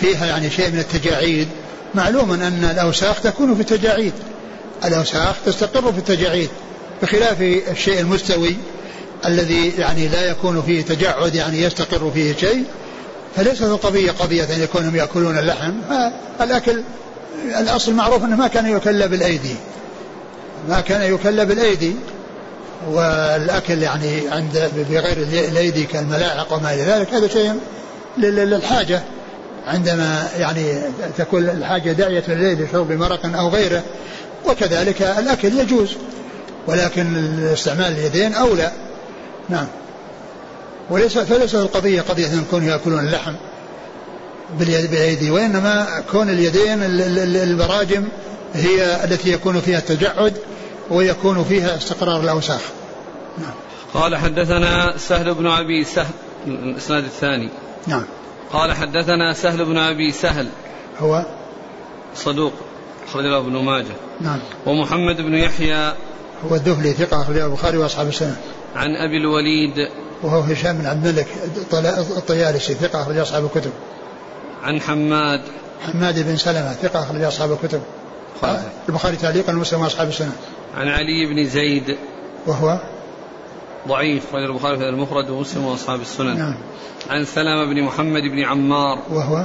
[0.00, 1.48] فيها يعني شيء من التجاعيد
[1.94, 4.12] معلوم أن الأوساخ تكون في التجاعيد.
[4.84, 6.48] الأوساخ تستقر في التجاعيد
[7.02, 8.56] بخلاف الشيء المستوي
[9.26, 12.64] الذي يعني لا يكون فيه تجعد يعني يستقر فيه شيء
[13.36, 15.72] فليست القضية قضية أن يكونهم يأكلون اللحم.
[16.40, 16.82] الأكل
[17.58, 19.56] الأصل معروف أنه ما كان يكل بالأيدي.
[20.68, 21.94] ما كان يكل بالأيدي
[22.90, 25.16] والأكل يعني عند بغير
[25.48, 27.60] الأيدي كالملاعق وما إلى ذلك هذا شيء
[28.18, 29.02] للحاجة.
[29.66, 30.80] عندما يعني
[31.18, 33.82] تكون الحاجة داعية لليل لشرب مرق أو غيره
[34.46, 35.96] وكذلك الأكل يجوز
[36.66, 37.16] ولكن
[37.52, 38.72] استعمال اليدين أولى.
[39.48, 39.66] نعم.
[40.90, 43.32] وليس فليست القضية قضية أن يكونوا يأكلون اللحم
[44.58, 46.78] بالأيدي وإنما كون اليدين
[47.42, 48.04] البراجم
[48.54, 50.36] هي التي يكون فيها التجعد
[50.90, 52.60] ويكون فيها استقرار الأوساخ.
[53.38, 53.54] نعم.
[53.94, 56.10] قال حدثنا سهل بن أبي سهل
[56.46, 57.50] الإسناد الثاني.
[57.86, 58.04] نعم.
[58.52, 60.48] قال حدثنا سهل بن أبي سهل.
[60.98, 61.26] هو
[62.14, 62.52] صدوق
[63.08, 63.94] أخرج له ابن ماجه.
[64.20, 64.38] نعم.
[64.66, 65.92] ومحمد بن يحيى.
[66.50, 68.36] هو الدهلي ثقة أخرجه البخاري وأصحاب السنة.
[68.76, 69.88] عن أبي الوليد.
[70.22, 71.28] وهو هشام بن عبد الملك
[72.16, 73.72] الطيالسي ثقة أخرج أصحاب الكتب.
[74.62, 75.40] عن حماد.
[75.80, 77.82] حماد بن سلمة ثقة أخرج أصحاب الكتب.
[78.88, 80.32] البخاري تعليقا ومسلم وأصحاب السنة.
[80.76, 81.96] عن علي بن زيد.
[82.46, 82.80] وهو
[83.86, 86.38] ضعيف خرج البخاري في المفرد ومسلم وأصحاب السنن.
[86.38, 86.54] نعم.
[87.10, 88.98] عن سلمة بن محمد بن عمار.
[89.10, 89.44] وهو؟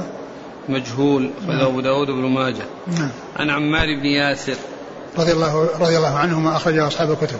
[0.68, 1.60] مجهول نعم.
[1.60, 2.64] أبو داود بن ماجه.
[2.86, 3.10] نعم.
[3.36, 4.56] عن عمار بن ياسر.
[5.18, 7.38] رضي الله رضي الله عنهما أخرجه أصحاب الكتب.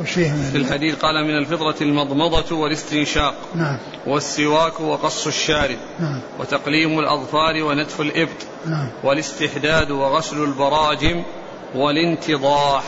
[0.00, 3.78] وش فيه في الحديث قال من الفطرة المضمضة والاستنشاق نعم.
[4.06, 6.20] والسواك وقص الشارب نعم.
[6.40, 8.88] وتقليم الأظفار ونتف الإبط نعم.
[9.04, 11.22] والاستحداد وغسل البراجم
[11.74, 12.84] والانتضاح.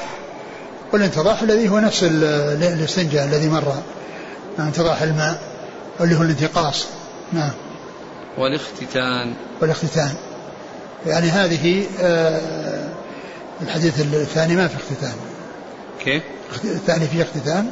[0.92, 3.74] والانتضاح الذي هو نفس الاستنجاء الذي مر.
[4.58, 5.42] انتضاح الماء
[6.00, 6.86] اللي هو الانتقاص.
[7.32, 7.52] نعم.
[8.38, 9.34] والاختتان.
[9.60, 10.14] والاختتان.
[11.06, 12.88] يعني هذه آه
[13.62, 15.14] الحديث الثاني ما في اختتان.
[16.04, 16.22] كيف؟
[16.64, 17.70] الثاني فيه اختتان؟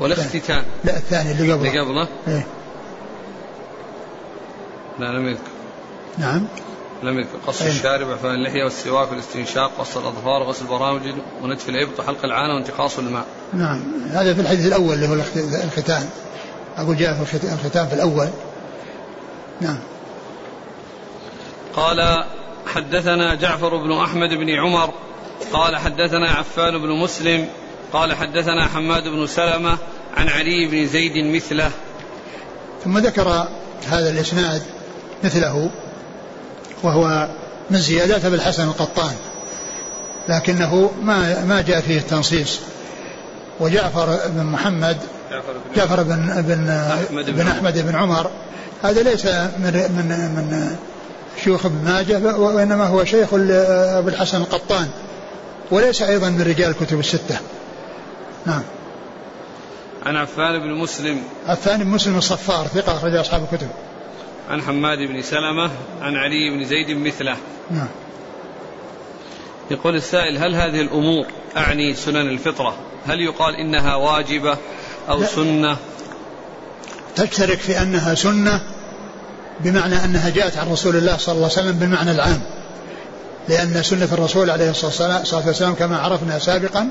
[0.00, 0.62] والاختتان.
[0.84, 1.68] لا الثاني اللي قبله.
[1.68, 2.46] اللي قبله؟ إيه.
[4.98, 5.50] لا لم يذكر.
[6.18, 6.46] نعم.
[7.02, 11.00] لم يذكر قص أيه؟ الشارب وعفان اللحية والسواك والاستنشاق قص الأظفار وغسل البرامج
[11.42, 13.24] ونتف الابط وحلق العانة وانتقاص الماء.
[13.52, 15.14] نعم هذا في الحديث الأول اللي هو
[15.64, 16.08] الختان
[16.76, 18.28] أقول جاء في الختان في الأول.
[19.60, 19.78] نعم.
[21.76, 22.24] قال
[22.66, 24.94] حدثنا جعفر بن أحمد بن عمر
[25.52, 27.48] قال حدثنا عفان بن مسلم
[27.92, 29.78] قال حدثنا حماد بن سلمة
[30.16, 31.70] عن علي بن زيد مثله.
[32.84, 33.48] ثم ذكر
[33.88, 34.62] هذا الإسناد
[35.24, 35.70] مثله
[36.82, 37.28] وهو
[37.70, 39.14] من زيادات أبي الحسن القطان
[40.28, 42.58] لكنه ما ما جاء فيه التنصيص.
[43.60, 44.96] وجعفر بن محمد
[45.76, 48.30] جعفر بن بن أحمد بن أحمد بن عمر
[48.82, 50.76] هذا ليس من من من
[51.44, 54.88] شيوخ ابن ماجه وإنما هو شيخ ابو الحسن القطان
[55.70, 57.38] وليس أيضا من رجال الكتب الستة.
[58.46, 58.62] نعم.
[60.06, 61.22] عن عفان بن مسلم.
[61.46, 63.68] عفان بن مسلم الصفار ثقة أخرج أصحاب الكتب.
[64.50, 67.36] عن حماد بن سلمة عن علي بن زيد مثله.
[67.70, 67.88] نعم.
[69.70, 74.56] يقول السائل هل هذه الأمور أعني سنن الفطرة؟ هل يقال إنها واجبة
[75.08, 75.24] أو.
[75.24, 75.76] سنة؟
[77.16, 78.60] تشترك في أنها سنة
[79.60, 82.42] بمعنى أنها جاءت عن رسول الله صلى الله عليه وسلم بالمعنى العام.
[83.48, 86.88] لأن سنة الرسول عليه الصلاة والسلام كما عرفنا سابقا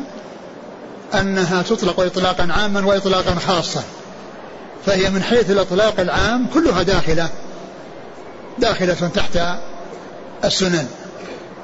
[1.14, 3.84] أنها تطلق إطلاقا عاما وإطلاقا خاصا.
[4.86, 7.30] فهي من حيث الإطلاق العام كلها داخلة.
[8.60, 9.40] داخلة تحت
[10.46, 10.88] السنن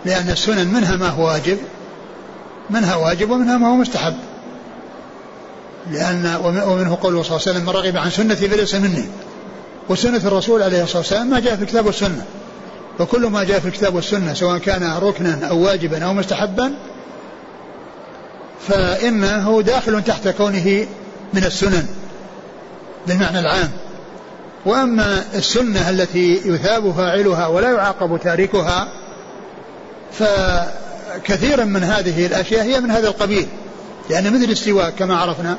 [0.05, 1.58] لأن السنن منها ما هو واجب
[2.69, 4.15] منها واجب ومنها ما هو مستحب.
[5.91, 9.05] لأن ومنه قوله صلى الله عليه وسلم من رغب عن سنتي فليس مني.
[9.89, 12.25] وسنة الرسول عليه الصلاة والسلام ما جاء في الكتاب والسنة.
[12.99, 16.75] وكل ما جاء في الكتاب والسنة سواء كان ركنا أو واجبا أو مستحبا
[18.67, 20.88] فإنه داخل تحت كونه
[21.34, 21.88] من السنن
[23.08, 23.71] بالمعنى العام.
[24.65, 28.88] وأما السنة التي يثاب فاعلها ولا يعاقب تاركها
[30.12, 33.47] فكثيرا من هذه الأشياء هي من هذا القبيل.
[34.10, 35.58] لأن مثل السواك كما عرفنا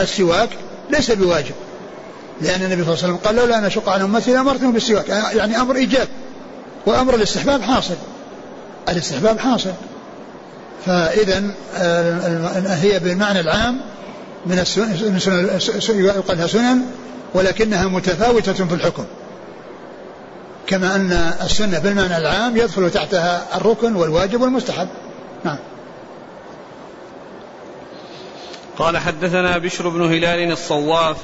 [0.00, 0.48] السواك
[0.90, 1.54] ليس بواجب.
[2.40, 5.08] لأن النبي صلى الله عليه وسلم قال لولا أن أشق على أمتي لأمرتهم بالسواك.
[5.08, 6.08] يعني أمر إيجاب
[6.86, 7.96] وأمر الاستحباب حاصل.
[8.88, 9.72] الاستحباب حاصل.
[10.86, 11.42] فإذا
[11.76, 13.80] آه، هي بالمعنى العام
[14.46, 15.18] من السنن
[15.88, 16.82] يقال سنن
[17.36, 19.04] ولكنها متفاوتة في الحكم.
[20.66, 24.88] كما أن السنة بالمعنى العام يدخل تحتها الركن والواجب والمستحب.
[25.44, 25.58] نعم.
[28.78, 31.16] قال حدثنا بشر بن هلال الصواف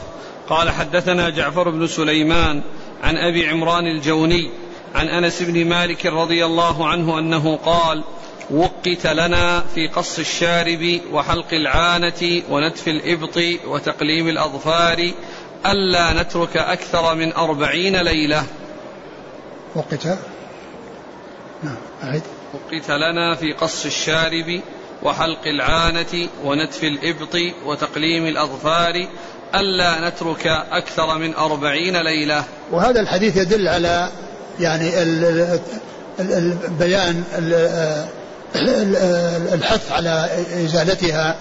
[0.49, 2.63] قال حدثنا جعفر بن سليمان
[3.03, 4.51] عن أبي عمران الجوني
[4.95, 8.05] عن أنس بن مالك رضي الله عنه أنه قال
[8.51, 15.11] وقت لنا في قص الشارب وحلق العانة ونتف الإبط وتقليم الأظفار
[15.67, 18.43] ألا نترك أكثر من أربعين ليلة.
[19.75, 20.07] وقت
[21.63, 22.23] نعم أعد
[22.55, 24.61] وقت لنا في قص الشارب
[25.03, 29.07] وحلق العانة ونتف الإبط وتقليم الأظفار.
[29.55, 32.45] ألا نترك أكثر من أربعين ليلة.
[32.71, 34.09] وهذا الحديث يدل على
[34.61, 35.03] يعني
[36.21, 37.25] البيان
[39.53, 40.29] الحث على
[40.65, 41.37] إزالتها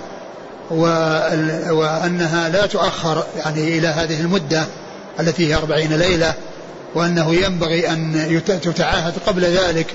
[0.71, 4.65] وأنها لا تؤخر يعني إلى هذه المدة
[5.19, 6.33] التي هي أربعين ليلة
[6.95, 9.87] وأنه ينبغي أن تتعاهد قبل ذلك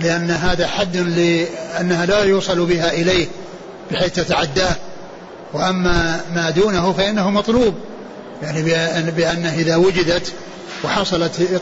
[0.00, 3.26] لأن هذا حد لأنها لا يوصل بها إليه
[3.90, 4.76] بحيث تتعداه.
[5.52, 7.74] وأما ما دونه فإنه مطلوب
[8.42, 8.62] يعني
[9.10, 10.32] بأنه إذا وجدت
[10.84, 11.60] وحصلت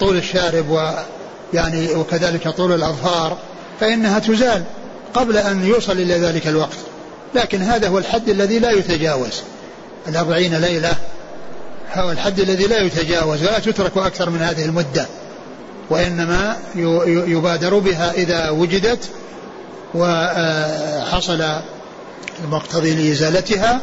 [0.00, 3.38] طول الشارب ويعني وكذلك طول الأظفار
[3.80, 4.64] فإنها تزال
[5.14, 6.76] قبل أن يوصل إلى ذلك الوقت.
[7.34, 9.42] لكن هذا هو الحد الذي لا يتجاوز.
[10.08, 10.92] الأربعين ليلة
[11.94, 15.06] هو الحد الذي لا يتجاوز ولا تترك أكثر من هذه المدة
[15.90, 16.56] وإنما
[17.06, 19.10] يبادر بها إذا وجدت
[19.94, 21.44] وحصل
[22.44, 23.80] المقتضي لإزالتها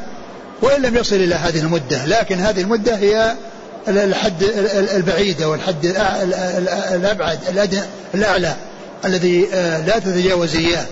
[0.61, 2.05] وإن لم يصل إلى هذه المدة.
[2.05, 3.35] لكن هذه المدة هي
[3.87, 4.43] الحد
[4.95, 5.85] البعيد أو الحد
[6.93, 7.39] الأبعد
[8.13, 8.55] الأعلى
[9.05, 9.41] الذي
[9.85, 10.85] لا تتجاوز إياه.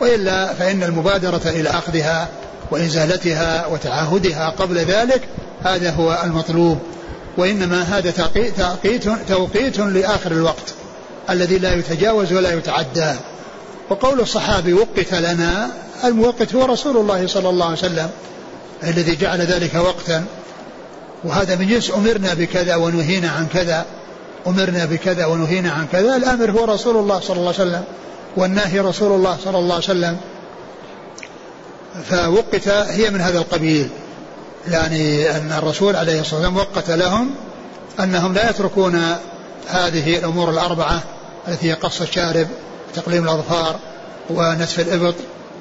[0.00, 2.28] وإلا فإن المبادرة إلى أخذها
[2.70, 5.22] وإزالتها وتعاهدها قبل ذلك
[5.64, 6.78] هذا هو المطلوب.
[7.36, 10.74] وإنما هذا توقيت توقيت لآخر الوقت
[11.30, 13.14] الذي لا يتجاوز ولا يتعدى.
[13.90, 15.68] وقول الصحابي وقت لنا
[16.04, 18.10] الموقت هو رسول الله صلى الله عليه وسلم
[18.84, 20.24] الذي جعل ذلك وقتا.
[21.24, 23.84] وهذا من جنس أمرنا بكذا ونهينا عن كذا
[24.46, 27.84] أمرنا بكذا ونهينا عن كذا الآمر هو رسول الله صلى الله عليه وسلم.
[28.36, 30.16] والناهي رسول الله صلى الله عليه وسلم
[32.04, 33.88] فوقت هي من هذا القبيل.
[34.68, 37.30] يعني أن الرسول عليه الصلاة والسلام وقت لهم
[38.00, 39.16] أنهم لا يتركون
[39.68, 41.02] هذه الأمور الأربعة
[41.48, 42.48] التي هي قص الشارب
[42.94, 43.78] تقليم الأظفار
[44.30, 45.14] ونتف الإبط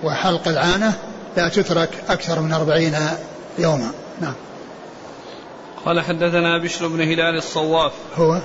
[0.04, 0.94] وحلق العانة
[1.38, 2.96] لا تترك أكثر من أربعين
[3.60, 3.92] يوما.
[4.22, 4.34] نعم.
[5.86, 7.92] قال حدثنا بشر بن هلال الصواف.
[8.18, 8.40] هو؟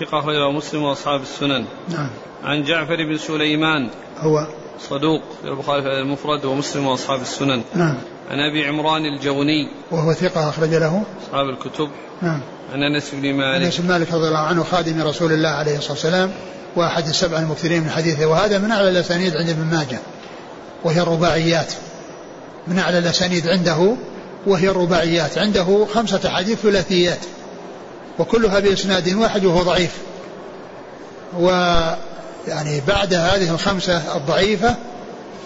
[0.00, 1.64] ثقة أخرجه مسلم وأصحاب السنن.
[1.88, 2.10] نعم.
[2.44, 3.90] عن جعفر بن سليمان.
[4.18, 4.46] هو
[4.90, 7.62] صدوق البخاري في المفرد ومسلم وأصحاب السنن.
[7.74, 7.94] نعم.
[8.30, 9.68] عن أبي عمران الجوني.
[9.90, 11.02] وهو ثقة أخرج له.
[11.22, 11.88] أصحاب الكتب.
[12.22, 12.40] نعم.
[12.72, 13.64] عن أنس بن مالك.
[13.64, 16.32] أنس بن مالك رضي الله عنه خادم رسول الله عليه الصلاة والسلام
[16.76, 18.26] وأحد السبع المكثرين من حديثه.
[18.26, 19.98] وهذا من أعلى الأسانيد عند ابن ماجه
[20.84, 21.72] وهي الرباعيات.
[22.66, 23.96] من أعلى الأسانيد عنده
[24.46, 25.38] وهي الرباعيات.
[25.38, 27.18] عنده خمسة حديث ثلاثيات.
[28.20, 29.98] وكلها بإسناد واحد وهو ضعيف.
[31.38, 34.76] ويعني بعد هذه الخمسة الضعيفة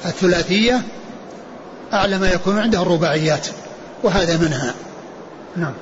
[0.05, 0.83] الثلاثية
[1.93, 3.47] أعلى ما يكون عنده الرباعيات
[4.03, 4.75] وهذا منها.
[5.57, 5.75] نعم.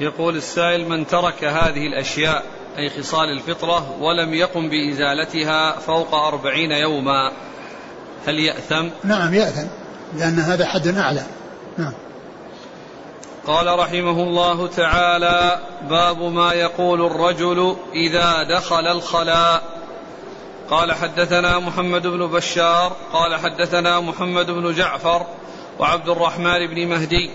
[0.00, 2.44] يقول السائل من ترك هذه الأشياء
[2.78, 7.32] أي خصال الفطرة ولم يقم بإزالتها فوق أربعين يوما
[8.26, 9.66] هل يأثم؟ نعم يأثم
[10.18, 11.22] لأن هذا حد أعلى.
[11.78, 11.92] نعم.
[13.46, 15.58] قال رحمه الله تعالى
[15.90, 19.62] باب ما يقول الرجل إذا دخل الخلاء.
[20.70, 25.26] قال حدثنا محمد بن بشار قال حدثنا محمد بن جعفر
[25.78, 27.30] وعبد الرحمن بن مهدي.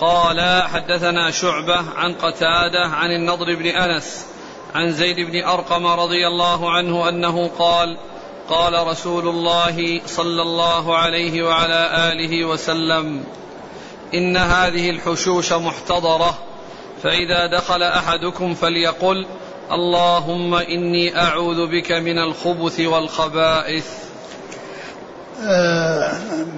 [0.00, 4.26] قال حدثنا شعبة عن قتادة عن النضر بن أنس
[4.74, 7.98] عن زيد بن أرقم رضي الله عنه أنه قال
[8.48, 13.24] قال رسول الله صلى الله عليه وعلى آله وسلم
[14.14, 16.38] إن هذه الحشوش محتضرة.
[17.02, 19.26] فإذا دخل أحدكم فليقل
[19.72, 23.86] اللهم إني أعوذ بك من الخبث والخبائث.
[25.46, 26.12] آه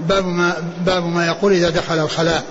[0.09, 2.45] باب ما باب ما يقول إذا دخل الخلاء.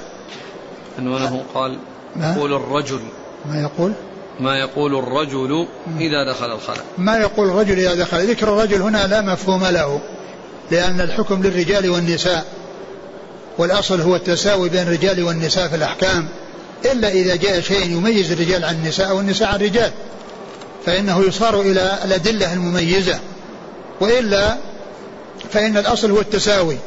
[1.00, 1.78] عنوانه قال
[2.16, 3.00] يقول الرجل.
[3.46, 3.94] ما يقول؟
[4.40, 5.68] ما يقول الرجل
[6.00, 6.86] إذا دخل الخلاء.
[6.98, 10.02] ما يقول الرجل إذا دخل؟ ذكر الرجل هنا لا مفهوم له
[10.72, 12.46] لأن الحكم للرجال والنساء.
[13.58, 16.28] والأصل هو التساوي بين الرجال والنساء في الأحكام
[16.86, 19.92] إلا إذا جاء شيء يميز الرجال عن النساء والنساء عن الرجال
[20.86, 23.20] فإنه يصار إلى الأدلة المميزة.
[24.02, 24.58] وإلا
[25.52, 26.78] فإن الأصل هو التساوي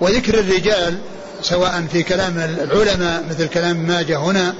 [0.00, 0.98] وذكر الرجال
[1.42, 4.54] سواء في كلام العلماء مثل كلام ما جاء هنا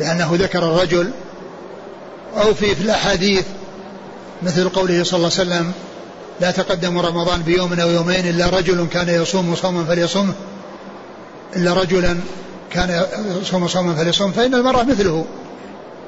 [0.00, 1.10] لأنه ذكر الرجل
[2.36, 3.44] أو في, في الأحاديث
[4.42, 5.72] مثل قوله صلى الله عليه وسلم
[6.40, 10.34] لا تقدم رمضان بيوم أو يومين إلا رجل كان يصوم صوما فليصومه
[11.56, 12.16] إلا رجلا
[12.70, 13.04] كان
[13.42, 15.24] يصوم صوما فليصوم فإن المرأة مثله.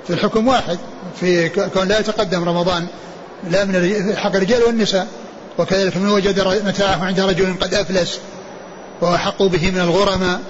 [0.06, 0.78] في الحكم واحد
[1.20, 2.86] في كون لا يتقدم رمضان
[3.50, 5.06] لا من حق الرجال والنساء.
[5.58, 8.18] وكذلك من وجد متاعه عند رجل قد أفلس
[9.00, 10.40] وهو به من الغرماء.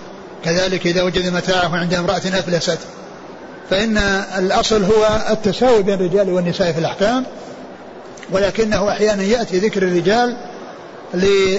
[0.45, 2.79] كذلك إذا وجد متاعه عند امرأة أفلست.
[3.71, 3.99] فإن
[4.39, 7.25] الأصل هو التساوي بين الرجال والنساء في الأحكام.
[8.33, 10.37] ولكنه أحيانا يأتي ذكر الرجال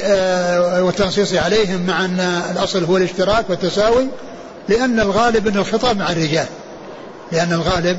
[0.03, 2.19] آه، والتنصيص عليهم مع أن
[2.51, 4.07] الأصل هو الاشتراك والتساوي
[4.69, 6.45] لأن الغالب أن الخطاب مع الرجال
[7.31, 7.97] لأن الغالب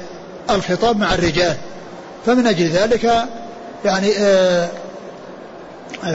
[0.51, 1.57] الخطاب مع الرجال.
[2.27, 3.11] فمن أجل ذلك
[3.85, 4.69] يعني آه،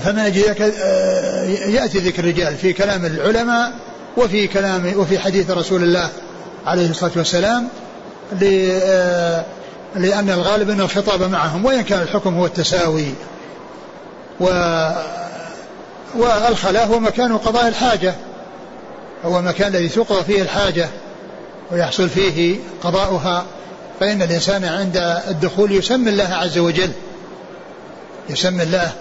[0.03, 3.71] فمن أجل ذلك آه، يأتي ذكر الرجال في كلام العلماء
[4.17, 6.09] وفي كلام وفي حديث رسول الله
[6.65, 7.67] عليه الصلاة والسلام
[9.95, 13.13] لأن الغالب أن الخطاب معهم وإن كان الحكم هو التساوي.
[14.39, 14.45] و
[16.15, 18.15] والخلاء هو مكان قضاء الحاجة.
[19.25, 20.89] هو المكان الذي تقضى فيه الحاجة
[21.71, 23.45] ويحصل فيه قضاؤها.
[23.99, 26.91] فإن الإنسان عند الدخول يسمي الله عز وجل.
[28.29, 28.91] يسمي الله.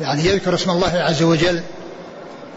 [0.00, 1.62] يعني يذكر اسم الله عز وجل.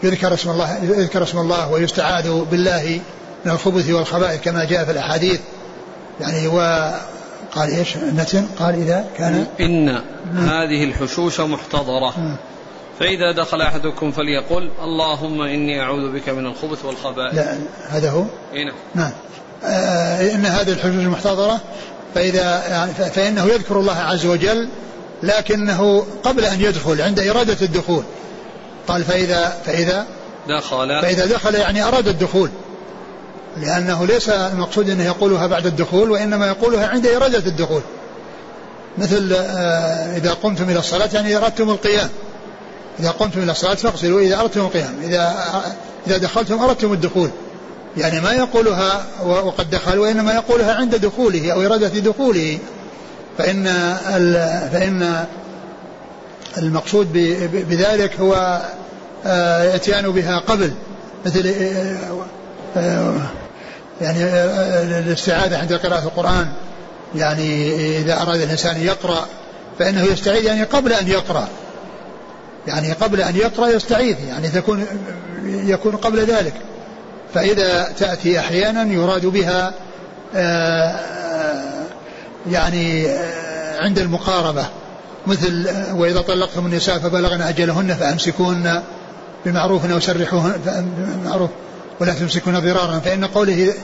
[0.02, 3.00] يذكر اسم الله يذكر اسم الله ويستعاذ بالله
[3.44, 5.40] من الخبث والخبائث كما جاء في الأحاديث.
[6.20, 6.90] يعني و
[7.52, 9.88] قال إيش؟ المتن قال إذا كان إن
[10.34, 12.38] هذه الحشوش محتضرة.
[13.00, 17.34] فإذا دخل أحدكم فليقل اللهم إني أعوذ بك من الخبث والخبائث.
[17.34, 17.56] لا
[17.88, 18.74] هذا هو؟ إيه نعم.
[18.94, 19.10] نعم.
[19.64, 21.60] آه إن هذه الحشوش المحتضرة
[22.14, 24.68] فإذا يعني فإنه يذكر الله عز وجل
[25.22, 28.04] لكنه قبل أن يدخل عند إرادة الدخول.
[28.88, 30.06] قال فإذا فإذا
[30.48, 31.02] دخل.
[31.02, 32.50] فإذا دخل يعني أراد الدخول.
[33.56, 37.82] لأنه ليس المقصود أنه يقولها بعد الدخول وإنما يقولها عند إرادة الدخول.
[38.98, 42.08] مثل آه، إذا قمتم إلى الصلاة يعني أردتم القيام.
[43.00, 44.94] إذا قمتم إلى الصلاة فاغسلوا إذا أردتم القيام.
[45.02, 45.34] إذا
[46.06, 47.30] إذا دخلتم أردتم الدخول.
[47.96, 52.58] يعني ما يقولها وقد دخل وإنما يقولها عند دخوله أو إرادة دخوله.
[53.38, 53.64] فإن
[54.72, 55.24] فإن
[56.58, 57.12] المقصود
[57.52, 58.60] بذلك هو
[59.74, 60.72] إتيان آه، بها قبل.
[61.26, 62.24] مثل آه، آه،
[64.00, 64.24] يعني
[64.98, 66.52] الاستعاذة عند قراءة القرآن.
[67.14, 69.26] يعني إذا أراد الإنسان يقرأ
[69.78, 71.48] فإنه يستعيذ يعني قبل أن يقرأ.
[72.66, 74.86] يعني قبل أن يقرأ يستعيذ يعني تكون
[75.44, 76.54] يكون قبل ذلك.
[77.34, 79.72] فإذا تأتي أحيانا يراد بها
[82.50, 83.06] يعني
[83.78, 84.64] عند المقاربة.
[85.26, 88.82] مثل وإذا طلقتم النساء فبلغن أجلهن فأمسكوهن
[89.46, 90.52] بمعروف أو سرحوهن
[91.24, 91.50] بمعروف.
[92.00, 93.74] ولا تمسكون ضرارا فإن قوله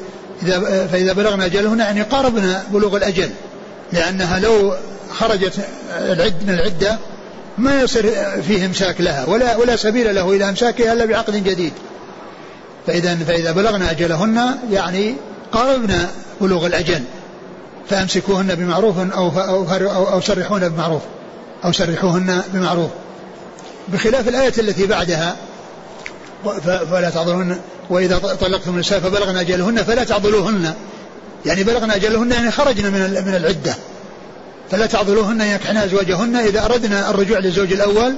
[0.43, 3.31] إذا فإذا بلغنا أجلهن يعني قاربنا بلوغ الأجل
[3.93, 4.75] لأنها لو
[5.11, 5.67] خرجت
[5.99, 6.99] العد من العدة
[7.59, 8.13] ما يصير
[8.43, 11.73] فيه إمساك لها ولا ولا سبيل له إلى إمساكها إلا بعقد جديد.
[12.87, 14.41] فاذا فإذا بلغنا أجلهن
[14.71, 15.15] يعني
[15.53, 16.11] قاربنا
[16.41, 17.03] بلوغ الأجل
[17.89, 21.03] فأمسكوهن بمعروف أو أو أو, أو سرحوهن بمعروف
[21.65, 22.91] أو سرحوهن بمعروف.
[23.89, 25.37] بخلاف الآية التي بعدها
[26.91, 27.59] فلا تعضلوهن
[27.91, 30.75] وإذا طلقتم النساء فبلغن أجلهن فلا تعضلوهن.
[31.47, 33.75] يعني بلغن أجلهن يعني خرجنا من من العدة.
[34.71, 36.37] فلا تعضلوهن ينكحن أزواجهن.
[36.37, 38.15] إذا أردنا الرجوع للزوج الأول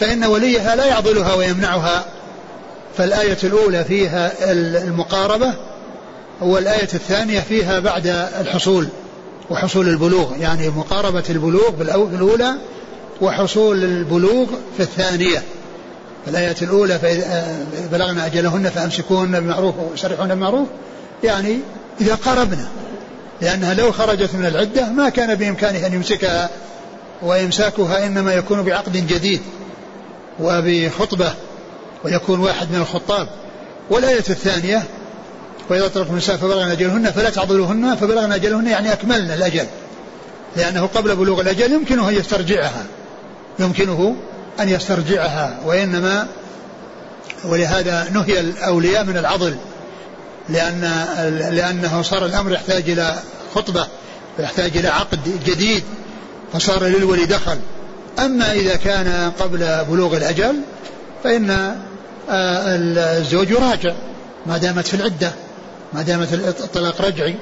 [0.00, 2.04] فإن وليها لا يعضلها ويمنعها.
[2.96, 4.32] فالآية الأولى فيها
[4.82, 5.54] المقاربة
[6.40, 8.06] والآية الثانية فيها بعد
[8.40, 8.88] الحصول
[9.50, 10.36] وحصول البلوغ.
[10.40, 12.52] يعني مقاربة البلوغ بالأولى
[13.20, 15.42] وحصول البلوغ في الثانية.
[16.28, 20.68] الآية الأولى فإذا بلغنا أجلهن فأمسكوهن بمعروف وسرحوهن بمعروف
[21.24, 21.58] يعني
[22.00, 22.68] إذا قاربنا
[23.40, 26.50] لأنها لو خرجت من العدة ما كان بإمكانه أن يمسكها
[27.22, 29.40] وإمساكها إنما يكون بعقد جديد
[30.40, 31.32] وبخطبة
[32.04, 33.28] ويكون واحد من الخطاب.
[33.90, 34.82] والآية الثانية
[35.70, 39.66] وإذا طلقتم النساء فبلغن أجلهن فلا تعضلوهن فبلغن أجلهن يعني أكملن الأجل
[40.56, 42.86] لأنه قبل بلوغ الأجل يمكنه أن يسترجعها
[43.58, 44.16] يمكنه
[44.60, 46.26] أن يسترجعها وإنما
[47.44, 49.56] ولهذا نهي الأولياء من العضل
[50.48, 50.80] لأن
[51.52, 53.14] لأنه صار الأمر يحتاج إلى
[53.54, 53.86] خطبة
[54.38, 55.82] ويحتاج إلى عقد جديد
[56.52, 57.58] فصار للولي دخل.
[58.18, 60.56] أما إذا كان قبل بلوغ الأجل
[61.24, 61.50] فإن
[62.30, 62.62] آه،
[63.18, 63.92] الزوج يراجع
[64.46, 65.32] ما دامت في العدة
[65.92, 67.36] ما دامت الطلاق رجعي.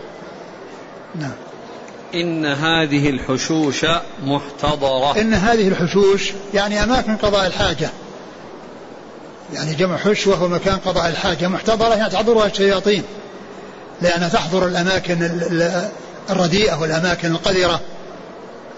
[1.14, 1.49] نعم.
[2.14, 3.86] إن هذه الحشوش
[4.24, 5.20] محتضرة.
[5.20, 7.90] إن هذه الحشوش يعني أماكن قضاء الحاجة.
[9.54, 11.48] يعني جمع حش وهو مكان قضاء الحاجة.
[11.48, 13.02] محتضرة يعني تحضرها الشياطين.
[14.02, 15.40] لأنها تحضر الأماكن
[16.30, 17.80] الرديئة والأماكن القذرة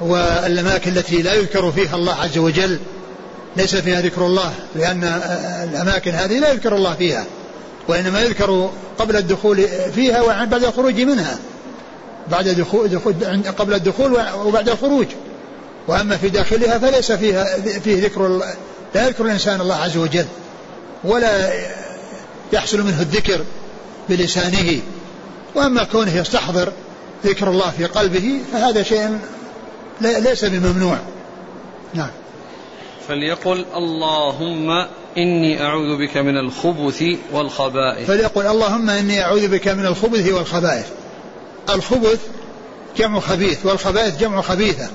[0.01, 2.79] والأماكن التي لا يذكر فيها الله عز وجل.
[3.57, 5.05] ليس فيها ذكر الله لأن
[5.73, 7.25] الأماكن هذه لا يذكر الله فيها
[7.89, 11.39] وإنما يذكر قبل الدخول فيها وبعد الخروج منها.
[12.31, 13.15] بعد دخول, دخول
[13.59, 15.07] قبل الدخول وبعد الخروج.
[15.89, 18.41] وأما في داخلها فليس فيها فيه ذكر
[18.95, 20.27] لا يذكر الإنسان الله عز وجل
[21.05, 21.53] ولا
[22.53, 23.41] يحصل منه الذكر
[24.09, 24.81] بلسانه.
[25.55, 26.73] وأما كونه يستحضر
[27.25, 29.19] ذكر الله في قلبه فهذا شيء
[30.01, 30.99] ليس بممنوع.
[31.95, 32.11] نعم.
[33.09, 34.71] فليقل اللهم
[35.17, 37.03] إني أعوذ بك من الخبث
[37.33, 38.07] والخبائث.
[38.07, 40.87] فليقل اللهم إني أعوذ بك من الخبث والخبائث.
[41.71, 42.21] الخبث
[42.97, 44.89] جمع خبيث والخبائث جمع خبيثة.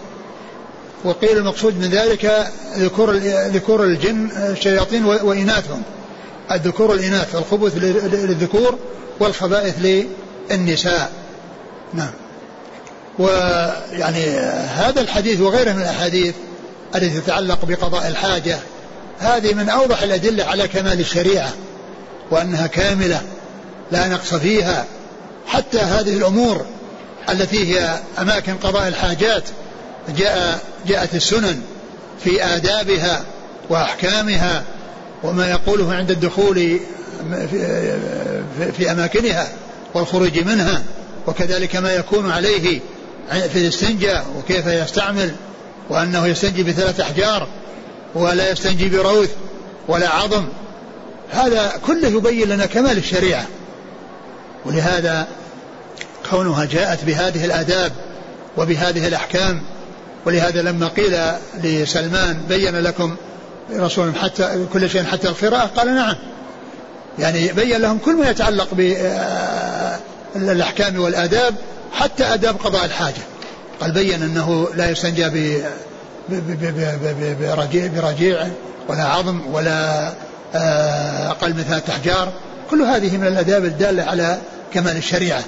[1.04, 2.48] وقيل المقصود من ذلك
[2.78, 5.82] ذكور ذكور الجن الشياطين وإناثهم.
[6.52, 8.78] الذكور والإناث الخبث للذكور
[9.20, 10.06] والخبائث
[10.50, 11.12] للنساء.
[11.94, 12.12] نعم.
[13.20, 14.26] ويعني
[14.76, 16.36] هذا الحديث وغيره من الأحاديث
[16.96, 18.60] التي تتعلق بقضاء الحاجة
[19.20, 21.54] هذه من أوضح الأدلة على كمال الشريعة
[22.32, 23.22] وأنها كاملة
[23.92, 24.86] لا نقص فيها.
[25.48, 26.66] حتى هذه الأمور
[27.30, 29.44] التي هي أماكن قضاء الحاجات
[30.18, 31.62] جاء جاءت السنن
[32.24, 33.26] في آدابها
[33.70, 34.64] وأحكامها
[35.24, 36.80] وما يقوله عند الدخول
[38.78, 39.48] في, أماكنها
[39.94, 40.84] والخروج منها
[41.28, 42.80] وكذلك ما يكون عليه
[43.30, 45.32] في الاستنجاء وكيف يستعمل
[45.90, 47.48] وأنه يستنجي بثلاث أحجار
[48.16, 49.30] ولا يستنجي بروث
[49.88, 50.46] ولا عظم.
[51.32, 53.46] هذا كله يبين لنا كمال الشريعة.
[54.68, 55.28] ولهذا
[56.30, 57.92] كونها جاءت بهذه الآداب
[58.58, 59.62] وبهذه الأحكام
[60.26, 61.18] ولهذا لما قيل
[61.64, 63.16] لسلمان بين لكم
[63.76, 66.16] رسول حتى كل شيء حتى القراءة قال نعم.
[67.20, 68.68] يعني بين لهم كل ما يتعلق
[70.36, 71.56] بالأحكام والآداب
[71.92, 73.22] حتى آداب قضاء الحاجة.
[73.82, 75.30] قال بين أنه لا يستنجى
[77.40, 78.48] برجيع, برجيع
[78.88, 80.12] ولا عظم ولا
[80.56, 82.32] آه، أقل من ثلاثة أحجار.
[82.72, 84.38] كل هذه من الآداب الدالة على
[84.74, 85.44] كمال الشريعة.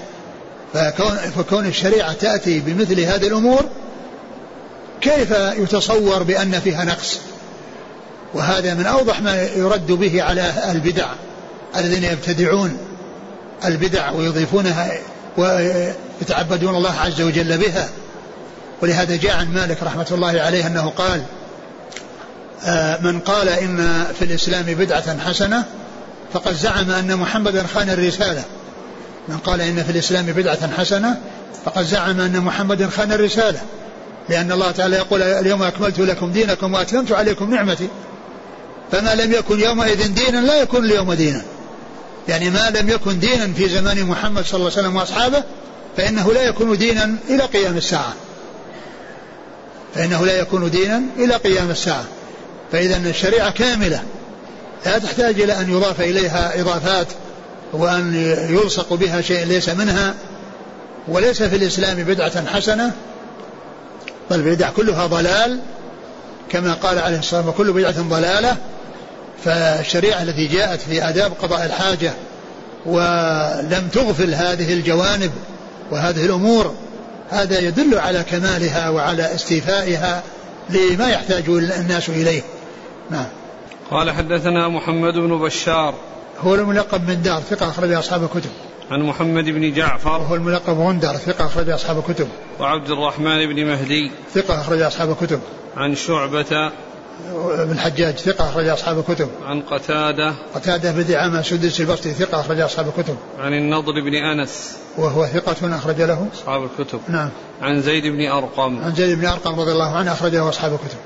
[0.74, 3.66] فكون, فكون الشريعة تأتي بمثل هذه الأمور
[5.02, 7.20] كيف يتصور بأن فيها نقص؟
[8.34, 11.08] وهذا من أوضح ما يرد به على البدع
[11.78, 12.78] الذين يبتدعون
[13.66, 14.92] البدع ويضيفونها
[15.38, 17.90] ويتعبدون الله عز وجل بها.
[18.82, 21.22] ولهذا جاء عن مالك رحمة الله عليه أنه قال
[22.66, 25.64] آه، من قال إن في الإسلام بدعة حسنة
[26.34, 28.44] فقد زعم أن محمدا خان الرسالة.
[29.28, 31.18] من قال إن في الإسلام بدعة حسنة
[31.66, 33.62] فقد زعم أن محمدا خان الرسالة
[34.30, 37.88] لأن الله تعالى يقول اليوم أكملت لكم دينكم وأتممت عليكم نعمتي.
[38.92, 41.42] فما لم يكن يومئذ دينا لا يكون اليوم دينا.
[42.28, 45.44] يعني ما لم يكن دينا في زمان محمد صلى الله عليه وسلم وأصحابه
[45.98, 48.14] فإنه لا يكون دينا إلى قيام الساعة.
[49.96, 52.06] فإنه لا يكون دينا إلى قيام الساعة.
[52.72, 54.04] فإذا الشريعة كاملة
[54.86, 57.08] لا تحتاج إلى أن يضاف إليها إضافات
[57.74, 58.16] وأن
[58.50, 60.14] يلصق بها شيء ليس منها
[61.08, 62.92] وليس في الإسلام بدعة حسنة
[64.32, 65.60] بل البدع كلها ضلال
[66.50, 68.58] كما قال عليه الصلاة والسلام وكل بدعة ضلالة.
[69.46, 72.14] فالشريعة التي جاءت في آداب قضاء الحاجة
[72.86, 75.32] ولم تغفل هذه الجوانب
[75.92, 76.76] وهذه الأمور
[77.30, 80.24] هذا يدل على كمالها وعلى استيفائها
[80.70, 82.42] لما يحتاج الناس إليه.
[83.10, 83.26] نعم.
[83.92, 85.94] قال حدثنا محمد بن بشار
[86.44, 88.50] هو الملقب من دار ثقة أخرج أصحاب الكتب
[88.92, 92.28] عن محمد بن جعفر وهو الملقب غندر ثقة أخرج أصحاب الكتب
[92.60, 95.40] وعبد الرحمن بن مهدي ثقة أخرج أصحاب الكتب
[95.78, 96.72] عن شعبة
[97.36, 99.30] بن الحجاج ثقة أخرج أصحاب الكتب.
[99.46, 103.16] عن قتادة قتادة بن دعامة سدس البصري ثقة أخرج أصحاب الكتب.
[103.40, 107.00] عن النضر بن أنس وهو ثقة أخرج له أصحاب الكتب.
[107.08, 107.30] نعم.
[107.62, 108.84] عن زيد بن أرقم.
[108.84, 110.98] عن زيد بن أرقم رضي الله عنه أخرجه أصحاب الكتب.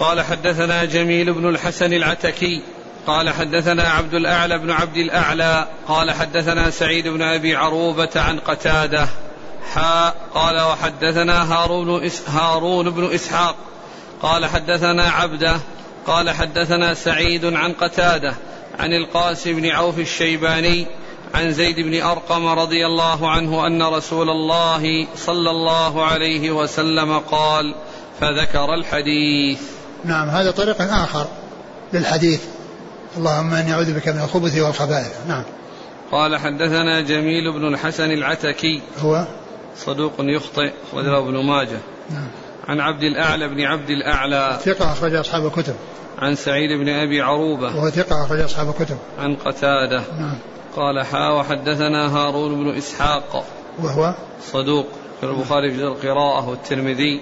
[0.00, 2.62] قال حدثنا جميل بن الحسن العتكي.
[3.06, 5.66] قال حدثنا عبد الأعلى بن عبد الأعلى.
[5.88, 9.08] قال حدثنا سعيد بن أبي عروبة عن قتادة.
[9.74, 13.56] حاء قال وحدثنا هارون هارون بن إسحاق.
[14.22, 15.60] قال حدثنا عبده.
[16.06, 18.34] قال حدثنا سعيد عن قتادة.
[18.78, 20.86] عن القاسم بن عوف الشيباني.
[21.34, 27.74] عن زيد بن أرقم رضي الله عنه أن رسول الله صلى الله عليه وسلم قال
[28.20, 29.79] فذكر الحديث.
[30.04, 31.26] نعم هذا طريق آخر
[31.92, 32.44] للحديث.
[33.16, 35.26] اللهم إني أعوذ بك من الخبث والخبائث.
[35.28, 35.42] نعم.
[36.12, 38.82] قال حدثنا جميل بن الحسن العتكي.
[38.98, 39.24] هو؟
[39.76, 41.78] صدوق يخطئ أخرجه ابن ماجه.
[42.10, 42.28] نعم.
[42.68, 44.58] عن عبد الأعلى بن عبد الأعلى.
[44.64, 45.74] ثقة أخرج أصحاب الكتب.
[46.18, 47.76] عن سعيد بن أبي عروبة.
[47.76, 48.96] وهو ثقة أخرج أصحاب الكتب.
[49.18, 50.02] عن قتادة.
[50.18, 50.38] نعم.
[50.76, 53.44] قال حا وحدثنا هارون بن إسحاق.
[53.82, 54.14] وهو؟
[54.52, 54.86] صدوق.
[55.20, 57.20] في البخاري في القراءة والترمذي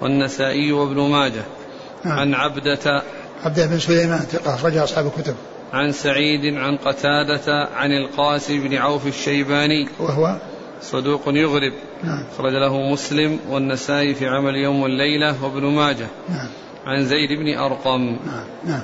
[0.00, 1.32] والنسائي وابن ماجه.
[1.32, 1.61] نعم.
[2.04, 3.02] عن عبدة
[3.44, 5.34] عبدة بن سليمان ثقة أخرج أصحاب الكتب.
[5.72, 9.88] عن سعيد عن قتادة عن القاسم بن عوف الشيباني.
[10.00, 10.36] وهو
[10.82, 11.72] صدوق يغرب.
[12.02, 12.24] نعم.
[12.34, 16.06] أخرج له مسلم والنسائي في عمل يوم والليلة وابن ماجه.
[16.28, 16.48] نعم.
[16.86, 18.16] عن زيد بن أرقم.
[18.26, 18.44] نعم.
[18.64, 18.82] نعم.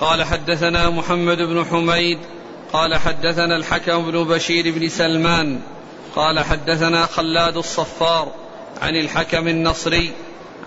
[0.00, 2.18] قال حدثنا محمد بن حميد.
[2.72, 5.60] قال حدثنا الحكم بن بشير بن سلمان.
[6.16, 8.32] قال حدثنا خلاد الصفار
[8.82, 10.12] عن الحكم النصري.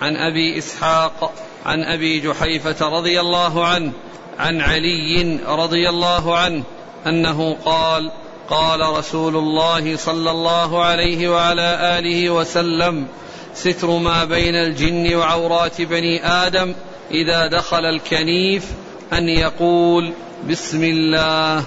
[0.01, 1.33] عن أبي إسحاق
[1.65, 3.91] عن أبي جحيفة رضي الله عنه
[4.39, 6.63] عن علي رضي الله عنه
[7.07, 8.11] أنه قال
[8.49, 13.07] قال رسول الله صلى الله عليه وعلى آله وسلم
[13.55, 16.73] ستر ما بين الجن وعورات بني آدم
[17.11, 18.65] إذا دخل الكنيف
[19.13, 20.13] أن يقول
[20.49, 21.63] بسم الله.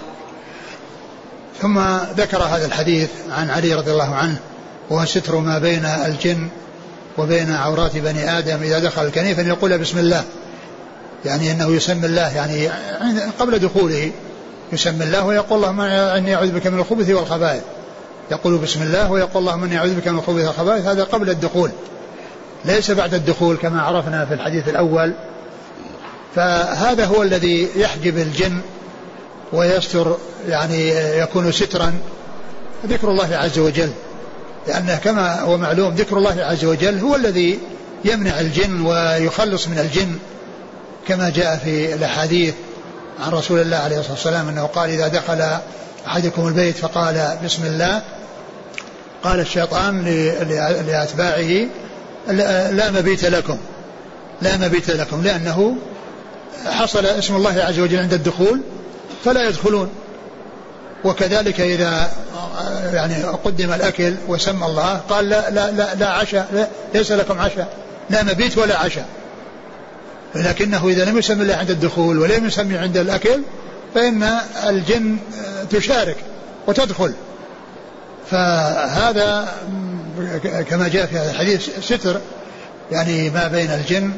[1.60, 1.78] ثم
[2.16, 4.38] ذكر هذا الحديث عن علي رضي الله عنه
[4.90, 6.48] وهو ستر ما بين الجن
[7.18, 10.24] وبين عورات بني آدم إذا دخل الكنيف أن يقول بسم الله.
[11.24, 12.68] يعني إنه يسمي الله يعني
[13.38, 14.10] قبل دخوله
[14.72, 17.62] يسمي الله ويقول اللهم إني أعوذ بك من الخبث والخبائث.
[18.30, 20.86] يقول بسم الله ويقول اللهم إني أعوذ بك من الخبث والخبائث.
[20.86, 21.70] هذا قبل الدخول.
[22.64, 25.12] ليس بعد الدخول كما عرفنا في الحديث الأول.
[26.36, 28.60] فهذا هو الذي يحجب الجن
[29.52, 30.16] ويستر
[30.48, 30.88] يعني
[31.18, 31.94] يكون سترا.
[32.86, 33.90] ذكر الله عز وجل.
[34.66, 37.58] لأنه كما هو معلوم ذكر الله عز وجل هو الذي
[38.04, 40.18] يمنع الجن ويخلص من الجن
[41.08, 42.54] كما جاء في الأحاديث
[43.20, 45.58] عن رسول الله عليه الصلاة والسلام أنه قال إذا دخل
[46.06, 48.02] أحدكم البيت فقال بسم الله
[49.22, 50.04] قال الشيطان
[50.86, 51.66] لأتباعه
[52.70, 53.58] لا مبيت لكم
[54.42, 55.76] لا مبيت لكم لأنه
[56.66, 58.60] حصل اسم الله عز وجل عند الدخول
[59.24, 59.90] فلا يدخلون.
[61.04, 62.10] وكذلك إذا
[62.92, 67.68] يعني قدم الأكل وسمى الله قال لا لا لا, لا عشاء لا ليس لكم عشاء
[68.10, 69.06] لا مبيت ولا عشاء.
[70.34, 73.40] لكنه إذا لم يسمي الله عند الدخول ولم يسمي عند الأكل
[73.94, 74.22] فإن
[74.68, 75.16] الجن
[75.70, 76.16] تشارك
[76.66, 77.12] وتدخل.
[78.30, 79.48] فهذا
[80.70, 82.20] كما جاء في هذا الحديث ستر
[82.92, 84.10] يعني ما بين الجن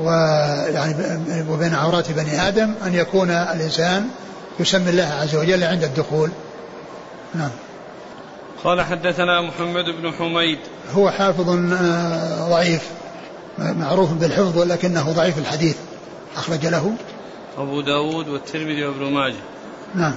[0.00, 0.94] ويعني
[1.50, 4.08] وبين عورات بني آدم أن يكون الإنسان
[4.62, 6.30] يسمي الله عز وجل عند الدخول.
[7.34, 7.50] نعم.
[8.64, 10.58] قال حدثنا محمد بن حميد.
[10.92, 12.82] هو حافظ آه، ضعيف
[13.58, 15.76] معروف بالحفظ ولكنه ضعيف الحديث.
[16.36, 16.94] أخرج له.
[17.58, 19.42] أبو داود والترمذي وابن ماجه.
[19.94, 20.14] نعم.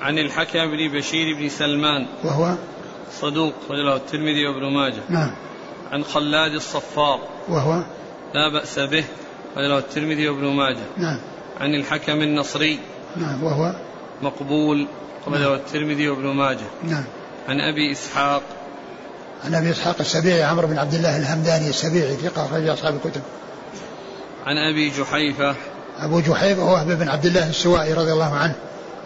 [0.00, 2.06] عن الحكم بن بشير بن سلمان.
[2.24, 2.54] وهو؟
[3.20, 5.02] صدوق رجله الترمذي وابن ماجه.
[5.08, 5.30] نعم.
[5.92, 7.20] عن خلاد الصفار.
[7.48, 7.82] وهو؟
[8.34, 9.04] لا بأس به
[9.56, 10.84] رجله الترمذي وابن ماجه.
[10.96, 11.20] نعم.
[11.60, 12.78] عن الحكم النصري.
[13.16, 13.74] نعم وهو
[14.22, 14.86] مقبول
[15.26, 15.54] رجله نعم.
[15.54, 16.66] الترمذي وابن ماجه.
[16.84, 17.04] نعم.
[17.48, 18.42] عن أبي إسحاق.
[19.44, 23.22] عن أبي إسحاق السبيعي عمرو بن عبد الله الهمداني السبيعي ثقة أخرج أصحاب الكتب.
[24.46, 25.54] عن أبي جحيفة.
[25.98, 28.54] أبو جحيفة وهو بن عبد الله السوائي رضي الله عنه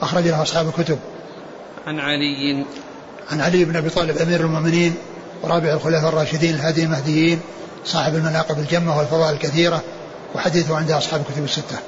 [0.03, 0.99] أخرج له أصحاب الكتب.
[1.87, 2.65] عن علي.
[3.31, 4.95] عن علي بن أبي طالب أمير المؤمنين
[5.43, 7.41] ورابع الخلفاء الراشدين الهادي المهديين
[7.85, 9.83] صاحب المناقب الجمة والفضائل الكثيرة
[10.35, 11.79] وحديثه عند أصحاب الكتب الستة.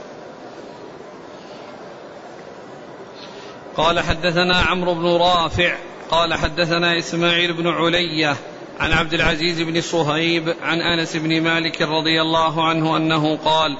[3.76, 5.76] قال حدثنا عمرو بن رافع
[6.10, 8.36] قال حدثنا إسماعيل بن علية
[8.80, 13.78] عن عبد العزيز بن صهيب عن أنس بن مالك رضي الله عنه أنه قال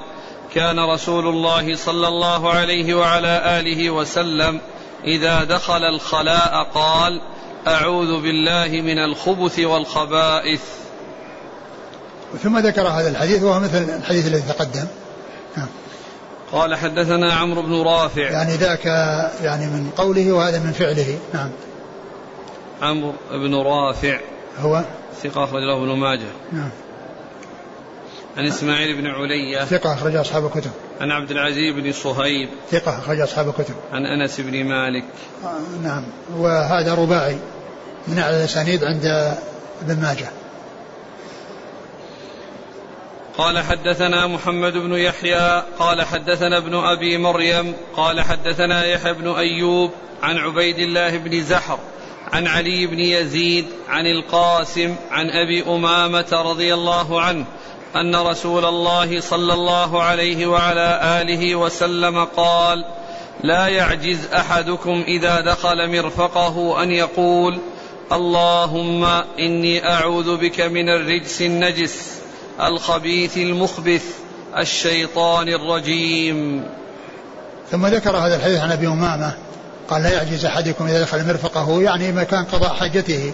[0.54, 4.60] كان رسول الله صلى الله عليه وعلى آله وسلم
[5.04, 7.20] إذا دخل الخلاء قال
[7.66, 10.60] أعوذ بالله من الخبث والخبائث
[12.42, 14.86] ثم ذكر هذا الحديث وهو مثل الحديث الذي تقدم
[15.56, 15.66] نعم.
[16.52, 18.30] قال حدثنا عمرو بن رافع.
[18.30, 18.84] يعني ذاك
[19.42, 21.18] يعني من قوله وهذا من فعله.
[21.34, 21.50] نعم.
[22.82, 24.20] عمرو بن رافع.
[24.58, 24.84] هو؟
[25.22, 26.30] ثقة أخرج له ابن ماجه.
[26.52, 26.70] نعم.
[28.36, 29.64] عن إسماعيل بن علية.
[29.64, 30.70] ثقة أخرج أصحاب الكتب.
[31.00, 32.48] عن عبد العزيز بن صهيب.
[32.70, 33.74] ثقة أخرج أصحاب الكتب.
[33.92, 35.04] عن أنس بن مالك.
[35.44, 36.04] آه نعم.
[36.36, 37.38] وهذا رباعي.
[38.08, 39.34] من أعلى الأسانيد عند
[39.82, 40.28] ابن ماجه.
[43.38, 49.90] قال حدثنا محمد بن يحيى قال حدثنا ابن أبي مريم قال حدثنا يحيى بن أيوب
[50.22, 51.78] عن عبيد الله بن زحر
[52.32, 57.44] عن علي بن يزيد عن القاسم عن أبي أمامة رضي الله عنه
[57.96, 62.84] أن رسول الله صلى الله عليه وعلى آله وسلم قال
[63.42, 67.58] لا يعجز أحدكم إذا دخل مرفقه أن يقول
[68.12, 69.04] اللهم
[69.38, 72.23] إني أعوذ بك من الرجس النجس
[72.60, 74.02] الخبيث المخبث
[74.58, 76.64] الشيطان الرجيم.
[77.70, 79.32] ثم ذكر هذا الحديث عن أبي أمامة
[79.88, 83.32] قال لا يعجز أحدكم إذا دخل مرفقه يعني مكان قضاء حاجته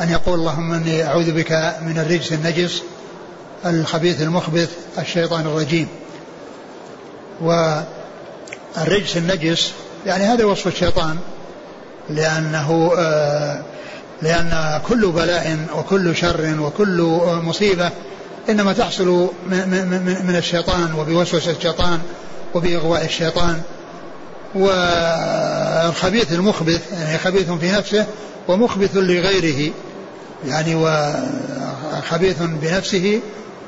[0.00, 2.82] أن يقول اللهم إني أعوذ بك من الرجس النجس
[3.66, 5.88] الخبيث المخبث الشيطان الرجيم.
[7.40, 9.72] والرجس النجس
[10.06, 11.18] يعني هذا وصف الشيطان
[12.10, 13.62] لأنه آه،
[14.22, 17.90] لأن كل بلاء وكل شر وكل مصيبة
[18.50, 19.28] إنما تحصل
[20.26, 22.00] من الشيطان وبوسوسة الشيطان
[22.54, 23.62] وبإغواء الشيطان
[24.54, 28.06] والخبيث المخبث يعني خبيث في نفسه
[28.48, 29.72] ومخبث لغيره
[30.46, 33.20] يعني وخبيث بنفسه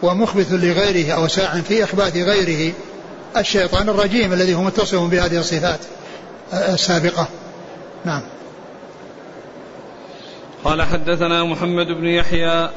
[0.03, 2.73] ومخبث لغيره أو ساع في إخبات غيره.
[3.37, 5.81] الشيطان الرجيم الذي هو متصف بهذه الصفات
[6.53, 7.29] السابقة.
[8.05, 8.23] نعم.
[10.65, 12.69] قال حدثنا محمد بن يحيى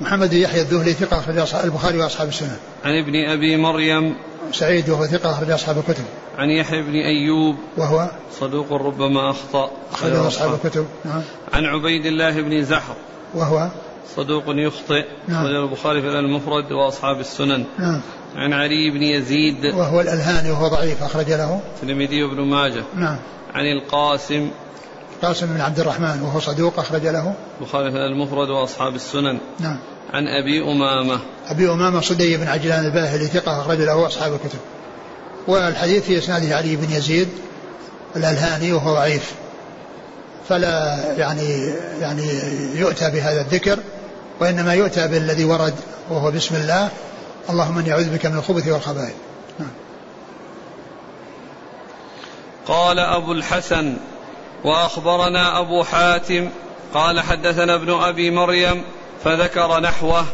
[0.00, 2.56] محمد بن يحيى الذهلي ثقة أخرج البخاري وأصحاب السنة.
[2.84, 4.16] عن ابن أبي مريم
[4.52, 6.04] سعيد وهو ثقة أخرج أصحاب الكتب.
[6.38, 10.86] عن يحيى بن أيوب وهو صدوق ربما أخطأ أخرج أصحاب الكتب.
[11.04, 11.22] نعم.
[11.52, 12.94] عن عبيد الله بن زحر
[13.34, 13.68] وهو
[14.16, 15.46] صدوق يخطئ نعم.
[15.46, 17.64] البخاري في المفرد وأصحاب السنن.
[17.78, 18.00] نعم.
[18.36, 22.82] عن علي بن يزيد وهو الألهاني وهو ضعيف أخرج له الترمذي وابن ماجه.
[22.94, 23.16] نعم.
[23.54, 24.50] عن القاسم
[25.22, 27.34] قاسم بن عبد الرحمن وهو صدوق أخرج له.
[27.60, 29.38] البخاري في المفرد وأصحاب السنن.
[29.60, 29.78] نعم.
[30.12, 31.20] عن أبي أمامة.
[31.48, 34.58] أبي أمامة صدي بن عجلان الباهلي ثقة أخرج له أصحاب الكتب.
[35.46, 37.28] والحديث في إسناده علي بن يزيد
[38.16, 39.32] الألهاني وهو ضعيف.
[40.48, 42.28] فلا يعني يعني
[42.74, 43.78] يؤتى بهذا الذكر
[44.40, 45.74] وإنما يؤتى بالذي ورد
[46.10, 46.88] وهو بسم الله
[47.50, 49.14] اللهم إني أعوذ بك من الخبث والخبائث.
[49.58, 49.70] نعم.
[52.66, 53.96] قال أبو الحسن
[54.64, 56.48] وأخبرنا أبو حاتم
[56.94, 58.82] قال حدثنا ابن أبي مريم
[59.24, 60.24] فذكر نحوه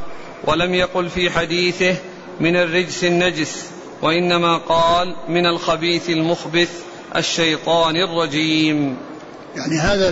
[0.44, 1.96] ولم يقل في حديثه
[2.40, 3.66] من الرجس النجس
[4.02, 6.70] وإنما قال من الخبيث المخبث
[7.16, 8.96] الشيطان الرجيم.
[9.56, 10.08] يعني هذا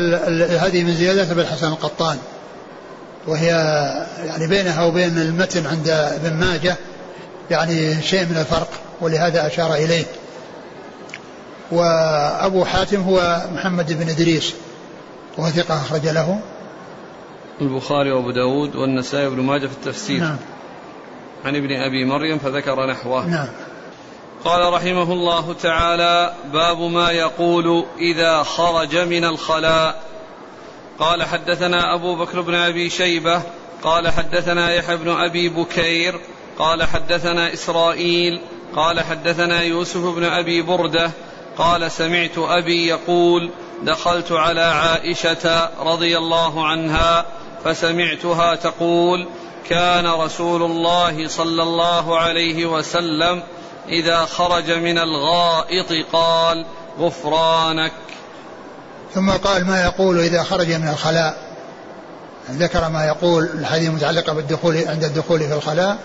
[0.67, 2.19] هذه من زيادات ابن الحسن القطان
[3.27, 3.47] وهي
[4.25, 6.77] يعني بينها وبين المتن عند ابن ماجه
[7.51, 10.05] يعني شيء من الفرق ولهذا أشار إليه.
[11.73, 14.55] وأبو حاتم هو محمد بن إدريس
[15.39, 16.41] وهو ثقة أخرج له.
[17.61, 20.21] البخاري وأبو داود والنسائي وابن ماجه في التفسير.
[20.21, 20.37] نعم.
[21.45, 23.27] عن ابن أبي مريم فذكر نحوه.
[23.27, 23.49] نعم.
[24.45, 30.03] قال رحمه الله تعالى باب ما يقول إذا خرج من الخلاء.
[30.99, 33.43] قال حدثنا أبو بكر بن أبي شيبة.
[33.83, 36.21] قال حدثنا يحيى بن أبي بكير.
[36.59, 38.41] قال حدثنا إسرائيل.
[38.77, 41.11] قال حدثنا يوسف بن أبي بردة.
[41.59, 43.51] قال سمعت أبي يقول
[43.83, 47.25] دخلت على عائشة رضي الله عنها
[47.65, 49.27] فسمعتها تقول
[49.69, 53.43] كان رسول الله صلى الله عليه وسلم
[53.89, 56.67] إذا خرج من الغائط قال
[56.99, 57.93] غفرانك.
[59.15, 61.37] ثم قال ما يقول إذا خرج من الخلاء؟
[62.51, 65.99] ذكر ما يقول الحديث المتعلقة بالدخول عند الدخول في الخلاء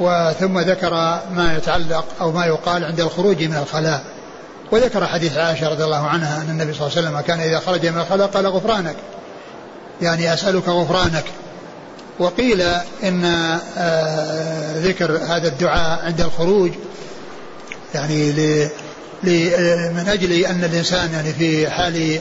[0.00, 0.90] وثم ذكر
[1.34, 4.04] ما يتعلق أو ما يقال عند الخروج من الخلاء.
[4.72, 7.86] وذكر حديث عائشة رضي الله عنها أن النبي صلى الله عليه وسلم كان إذا خرج
[7.86, 8.96] من الخلاء قال غفرانك.
[10.02, 11.24] يعني أسألك غفرانك.
[12.18, 12.60] وقيل
[13.04, 13.24] إن
[13.78, 16.70] آه، ذكر هذا الدعاء عند الخروج.
[17.94, 18.32] يعني
[19.92, 22.20] من أجل أن الإنسان يعني في حال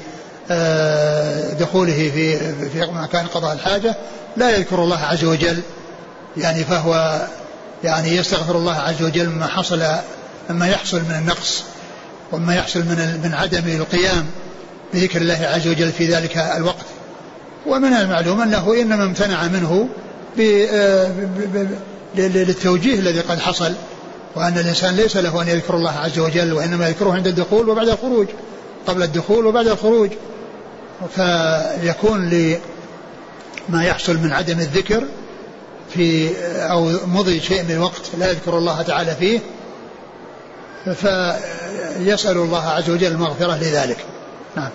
[0.51, 2.37] آه، دخوله في
[2.69, 3.95] في مكان قضاء الحاجة
[4.37, 5.61] لا يذكر الله عز وجل.
[6.37, 7.21] يعني فهو
[7.83, 9.83] يعني يستغفر الله عز وجل مما حصل
[10.49, 11.63] مما يحصل من النقص.
[12.31, 14.25] وما يحصل من من عدم القيام
[14.93, 16.85] بذكر الله عز وجل في ذلك الوقت.
[17.67, 19.89] ومن المعلوم أنه إنما امتنع منه
[22.15, 23.73] للتوجيه الذي قد حصل
[24.35, 28.27] وأن الإنسان ليس له أن يذكر الله عز وجل وإنما يذكره عند الدخول وبعد الخروج
[28.87, 30.09] قبل الدخول وبعد الخروج.
[31.15, 35.03] فيكون لما يحصل من عدم الذكر
[35.93, 36.29] في
[36.71, 39.39] أو مضي شيء من الوقت لا يذكر الله تعالى فيه
[41.97, 44.05] فيسأل الله عز وجل المغفرة لذلك.
[44.55, 44.69] نعم.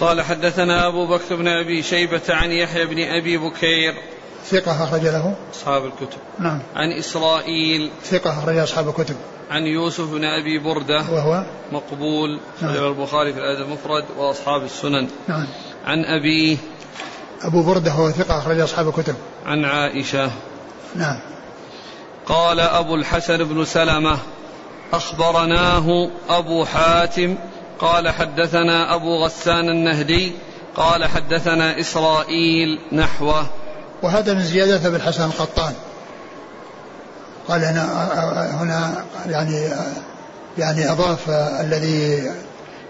[0.00, 3.94] قال حدثنا أبو بكر بن أبي شيبة عن يحيى بن أبي بكير.
[4.46, 5.34] ثقة أخرج له.
[5.54, 6.18] أصحاب الكتب.
[6.38, 6.60] نعم.
[6.76, 7.90] عن إسرائيل.
[8.04, 9.16] ثقة أخرج أصحاب الكتب.
[9.50, 11.04] عن يوسف بن أبي بردة.
[11.10, 12.40] وهو؟ مقبول.
[12.62, 12.74] نعم.
[12.74, 15.08] البخاري في الأدب المفرد وأصحاب السنن.
[15.28, 15.46] نعم.
[15.86, 16.56] عن أبيه.
[17.42, 19.14] أبو بردة هو ثقة أخرج أصحاب الكتب.
[19.46, 20.30] عن عائشة.
[20.94, 21.18] نعم.
[22.26, 24.18] قال أبو الحسن بن سلمة.
[24.92, 27.36] أخبرناه أبو حاتم
[27.78, 30.32] قال حدثنا أبو غسان النهدي
[30.76, 33.46] قال حدثنا إسرائيل نحوه.
[34.02, 35.72] وهذا من زيادة أبي الحسن القطان.
[37.48, 37.84] قال هنا
[38.62, 39.68] هنا يعني
[40.58, 41.30] يعني أضاف
[41.60, 42.30] الذي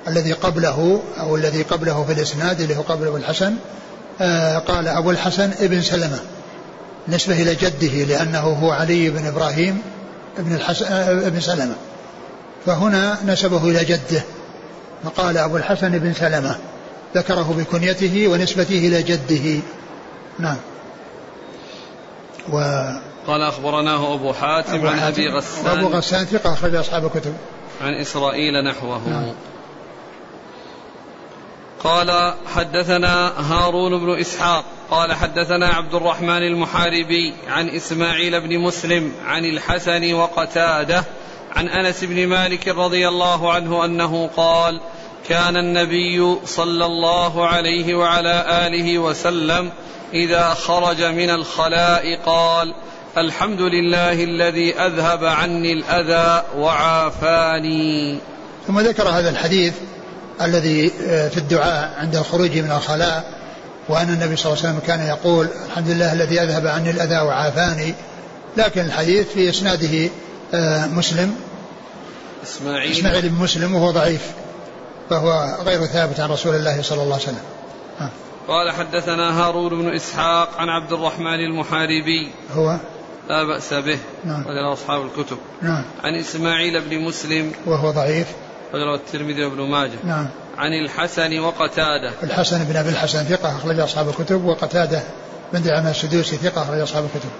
[0.09, 3.55] الذي قبله أو الذي قبله في الإسناد اللي هو قبل أبو الحسن
[4.21, 6.19] آه، قال أبو الحسن ابن سلمة
[7.09, 9.83] نسبة إلى جده لأنه هو علي بن إبراهيم
[10.39, 11.75] ابن, الحسن آه، ابن سلمة.
[12.67, 14.23] فهنا نسبه إلى جده.
[15.05, 16.57] فقال أبو الحسن بن سلمة
[17.15, 19.61] ذكره بكنيته ونسبته إلى جده.
[20.39, 20.57] نعم.
[22.53, 22.59] و
[23.27, 25.79] قال أخبرناه أبو حاتم أبو عن أبي غسان.
[25.79, 27.35] أبو غسان ثقة أخرج أصحاب الكتب.
[27.83, 29.09] عن إسرائيل نحوه.
[29.09, 29.33] نعم.
[31.85, 39.45] قال حدثنا هارون بن إسحاق قال حدثنا عبد الرحمن المحاربي عن إسماعيل بن مسلم عن
[39.45, 41.05] الحسن وقتاده
[41.57, 44.81] عن أنس بن مالك رضي الله عنه أنه قال
[45.29, 49.71] كان النبي صلى الله عليه وعلى آله وسلم
[50.15, 52.75] إذا خرج من الخلاء قال
[53.19, 58.19] الحمد لله الذي أذهب عني الأذى وعافاني.
[58.67, 59.75] ثم ذكر هذا الحديث
[60.43, 63.25] الذي آه، في الدعاء عند الخروج من الخلاء
[63.89, 67.95] وأن النبي صلى الله عليه وسلم كان يقول الحمد لله الذي أذهب عني الأذى وعافاني.
[68.57, 70.11] لكن الحديث في إسناده
[70.55, 71.37] آه، مسلم.
[72.45, 72.93] إسماعيل.
[72.93, 74.23] إسماعيل بن مسلم وهو ضعيف
[75.11, 77.43] فهو غير ثابت عن رسول الله صلى الله عليه وسلم.
[77.99, 78.11] ها.
[78.49, 82.33] قال حدثنا هارون بن إسحاق عن عبد الرحمن المحاربي.
[82.55, 82.77] هو؟
[83.29, 83.99] لا بأس به.
[84.25, 84.45] نعم.
[84.73, 85.39] أصحاب الكتب.
[85.63, 85.85] نعم.
[86.05, 87.53] عن إسماعيل بن مسلم.
[87.67, 88.27] وهو ضعيف.
[88.75, 89.99] أخرجه الترمذي وابن ماجه.
[90.05, 90.29] نعم.
[90.59, 92.13] عن الحسن وقتادة.
[92.23, 95.03] الحسن بن أبي الحسن ثقة أخرج أصحاب الكتب وقتادة
[95.53, 97.31] بن دعامة السدوسي ثقة أخرج أصحاب الكتب.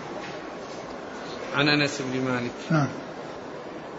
[1.55, 2.51] عن أنس بن مالك.
[2.71, 2.89] نعم.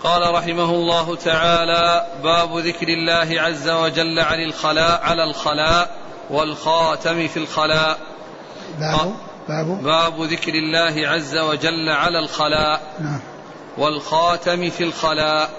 [0.03, 5.97] قال رحمه الله تعالى باب ذكر الله عز وجل عن الخلاء على الخلاء
[6.29, 7.97] والخاتم في الخلاء.
[8.79, 9.13] باب؟
[9.49, 13.19] باب؟ باب ذكر الله عز وجل على الخلاء نعم.
[13.77, 15.49] والخاتم في الخلاء.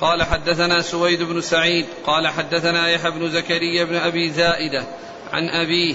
[0.00, 4.84] قال حدثنا سويد بن سعيد قال حدثنا يحيى بن زكريا بن أبي زائدة
[5.32, 5.94] عن أبيه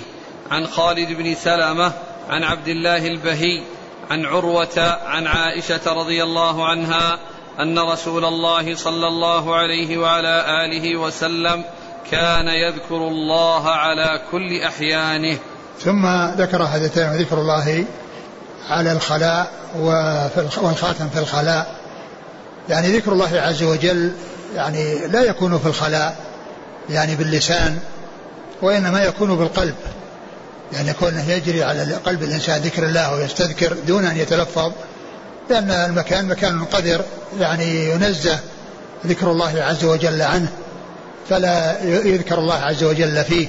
[0.52, 1.92] عن خالد بن سلمة
[2.30, 3.64] عن عبد الله البهي
[4.10, 7.20] عن عروة عن عائشة رضي الله عنها
[7.60, 11.64] أن رسول الله صلى الله عليه وعلى آله وسلم
[12.12, 15.38] كان يذكر الله على كل أحيانه.
[15.80, 16.06] ثم
[16.38, 17.86] ذكر هذا ذكر الله
[18.70, 19.52] على الخلاء
[20.62, 21.81] والخاتم في الخلاء.
[22.72, 24.12] يعني ذكر الله عز وجل
[24.56, 26.16] يعني لا يكون في الخلاء
[26.90, 27.80] يعني باللسان
[28.62, 29.76] وإنما يكون بالقلب.
[30.74, 34.72] يعني كونه يجري على قلب الإنسان ذكر الله ويستذكر دون أن يتلفظ
[35.50, 37.02] لأن المكان مكان قدر
[37.40, 38.40] يعني ينزه
[39.06, 40.48] ذكر الله عز وجل عنه
[41.30, 43.48] فلا يذكر الله عز وجل فيه.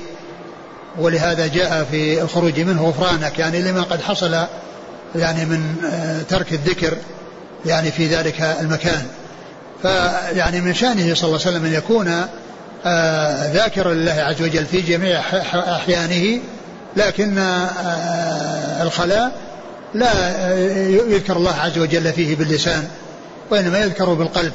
[0.99, 4.47] ولهذا جاء في الخروج منه غفرانك يعني لما قد حصل
[5.15, 6.97] يعني من آه، ترك الذكر
[7.67, 9.07] يعني في ذلك المكان.
[9.83, 12.27] فيعني من شأنه صلى الله عليه وسلم أن يكون
[12.87, 15.21] آه، ذاكرا لله عز وجل في جميع
[15.55, 16.41] أحيانه
[16.97, 19.33] لكن آه، الخلاء
[19.95, 20.13] لا
[20.89, 22.89] يذكر الله عز وجل فيه باللسان
[23.51, 24.53] وإنما يذكر بالقلب.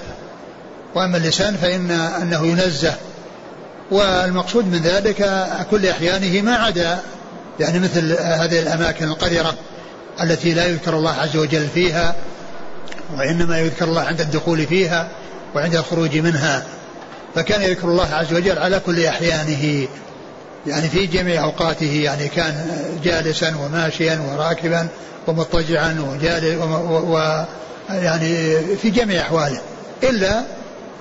[0.96, 2.94] وأما اللسان فإن أنه ينزه.
[3.92, 7.00] والمقصود من ذلك كل أحيانه ما عدا
[7.60, 9.54] يعني مثل هذه الأماكن القذرة
[10.24, 12.16] التي لا يذكر الله عز وجل فيها
[13.18, 15.10] وإنما يذكر الله عند الدخول فيها
[15.56, 16.64] وعند الخروج منها.
[17.36, 19.88] فكان يذكر الله عز وجل على كل أحيانه.
[20.68, 22.02] يعني في جميع أوقاته.
[22.04, 22.68] يعني كان
[23.04, 24.88] جالسا وماشيا وراكبا
[25.28, 27.44] ومضطجعا وجالس و
[27.90, 29.62] يعني في جميع أحواله.
[30.04, 30.44] إلا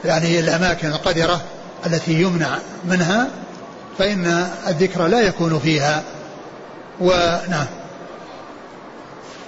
[0.05, 1.41] يعني الأماكن القذرة
[1.87, 3.29] التي يمنع منها
[3.99, 6.03] فإن الذكر لا يكون فيها.
[7.01, 7.67] ونعم.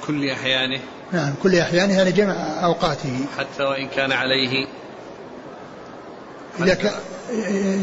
[0.06, 0.80] كل أحيانه.
[1.12, 2.34] نعم كل أحيانه يعني جمع
[2.64, 3.18] أوقاته.
[3.38, 4.66] حتى وإن كان عليه
[6.61, 6.92] إذا كان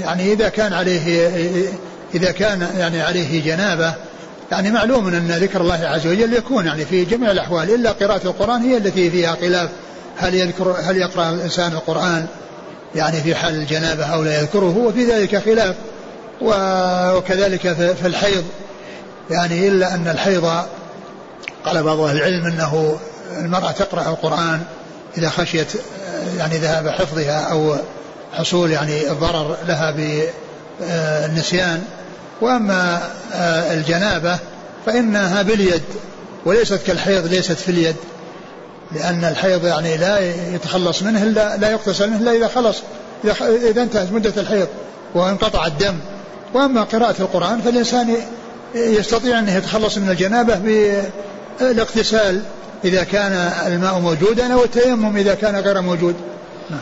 [0.01, 1.39] يعني إذا كان عليه
[2.15, 3.93] إذا كان يعني عليه جنابة
[4.51, 8.61] يعني معلوم أن ذكر الله عز وجل يكون يعني في جميع الأحوال إلا قراءة القرآن
[8.61, 9.69] هي التي فيها خلاف.
[10.17, 12.25] هل يذكر هل يقرأ الإنسان القرآن
[12.95, 15.75] يعني في حال الجنابة أو لا يذكره؟ وفي ذلك خلاف.
[16.41, 18.43] وكذلك في الحيض.
[19.29, 20.65] يعني إلا أن الحيض
[21.65, 22.97] قال بعض أهل العلم أنه
[23.39, 24.61] المرأة تقرأ القرآن
[25.17, 25.67] إذا خشيت
[26.37, 27.75] يعني ذهاب حفظها أو
[28.33, 29.95] حصول يعني الضرر لها
[30.79, 31.83] بالنسيان.
[32.41, 33.01] وأما
[33.71, 34.37] الجنابة
[34.85, 35.83] فإنها باليد
[36.45, 37.95] وليست كالحيض ليست في اليد
[38.91, 40.19] لأن الحيض يعني لا
[40.55, 42.77] يتخلص منه إلا لا يغتسل منه إلا إذا خلص
[43.69, 44.67] إذا, انتهت مدة الحيض
[45.15, 45.95] وانقطع الدم.
[46.53, 48.15] وأما قراءة القرآن فالإنسان
[48.75, 50.55] يستطيع أن يتخلص من الجنابة
[51.59, 52.41] بالاغتسال
[52.85, 53.31] إذا كان
[53.73, 56.15] الماء موجودا أو التيمم إذا كان غير موجود.
[56.69, 56.79] نعم.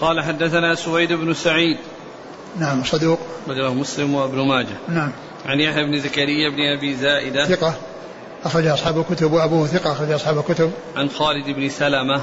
[0.00, 1.76] قال حدثنا سويد بن سعيد.
[2.58, 3.18] نعم صدوق.
[3.48, 4.76] رجله مسلم وابن ماجه.
[4.88, 5.10] نعم.
[5.46, 7.46] عن يحيى بن زكريا بن أبي زائدة.
[7.46, 7.74] ثقة.
[8.44, 10.70] أخرج أصحاب الكتب وأبوه ثقة أخرج أصحاب الكتب.
[10.96, 12.20] عن خالد بن سلمة.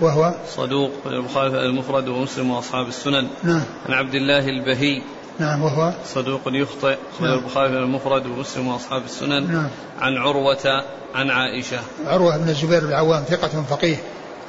[0.00, 0.90] وهو؟ صدوق
[1.38, 3.28] المفرد ومسلم وأصحاب السنن.
[3.42, 3.62] نعم.
[3.88, 5.02] عن عبد الله البهي.
[5.38, 7.32] نعم وهو؟ صدوق يخطئ نعم.
[7.32, 9.52] البخاري المفرد ومسلم وأصحاب السنن.
[9.52, 9.68] نعم.
[10.00, 11.80] عن عروة عن عائشة.
[12.06, 13.96] عروة بن الزبير بن العوام ثقة فقيه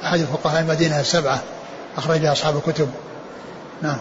[0.04, 1.42] أحد فقهاء المدينة السبعة
[1.96, 2.90] أخرج أصحاب الكتب.
[3.82, 3.98] نعم.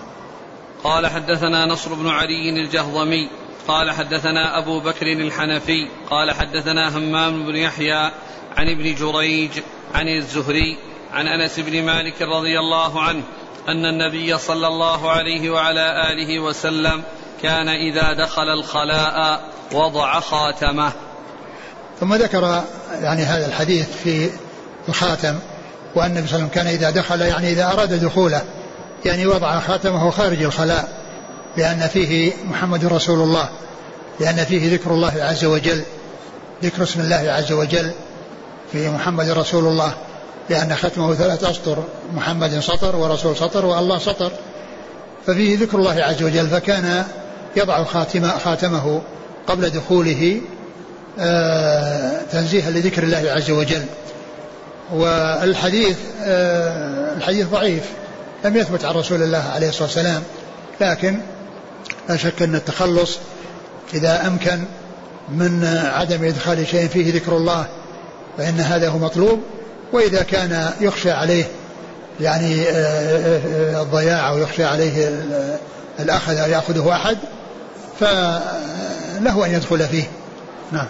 [0.84, 3.30] قال حدثنا نصر بن علي الجهضمي.
[3.68, 5.90] قال حدثنا أبو بكر الحنفي.
[6.10, 8.12] قال حدثنا همام بن يحيى
[8.58, 9.52] عن ابن جريج
[9.96, 10.78] عن الزهري
[11.14, 13.24] عن أنس بن مالك رضي الله عنه
[13.68, 17.03] أن النبي صلى الله عليه وعلى آله وسلم
[17.41, 19.41] كان إذا دخل الخلاء
[19.74, 20.91] وضع خاتمه.
[21.99, 22.64] ثم ذكر
[23.01, 24.30] يعني هذا الحديث في
[24.89, 25.39] الخاتم
[25.95, 28.41] وأن النبي صلى الله عليه وسلم كان إذا دخل يعني إذا أراد دخوله
[29.05, 31.03] يعني وضع خاتمه خارج الخلاء
[31.57, 33.49] لأن فيه محمد رسول الله
[34.20, 35.84] لأن فيه ذكر الله عز وجل
[36.64, 37.91] ذكر اسم الله عز وجل
[38.72, 39.93] في محمد رسول الله.
[40.50, 41.84] لأن ختمه ثلاث أسطر
[42.14, 44.32] محمد سطر ورسول سطر والله سطر.
[45.28, 47.04] ففيه ذكر الله عز وجل فكان
[47.56, 49.02] يضع خاتم خاتمه
[49.48, 50.41] قبل دخوله
[51.20, 53.86] آه، تنزيها لذكر الله عز وجل.
[54.94, 57.84] والحديث آه، الحديث ضعيف
[58.46, 60.24] لم يثبت عن رسول الله عليه الصلاة والسلام.
[60.82, 61.20] لكن
[62.10, 63.18] لا شك أن التخلص
[63.94, 64.64] إذا أمكن
[65.30, 67.66] من عدم إدخال شيء فيه ذكر الله
[68.38, 69.39] فإن هذا هو مطلوب.
[69.94, 71.46] وإذا كان يخشى عليه
[72.22, 75.24] يعني آه، الضياع أو يخشى عليه
[76.00, 77.18] الأخذ أو يأخذه أحد
[78.00, 80.04] فله أن يدخل فيه.
[80.72, 80.88] نعم.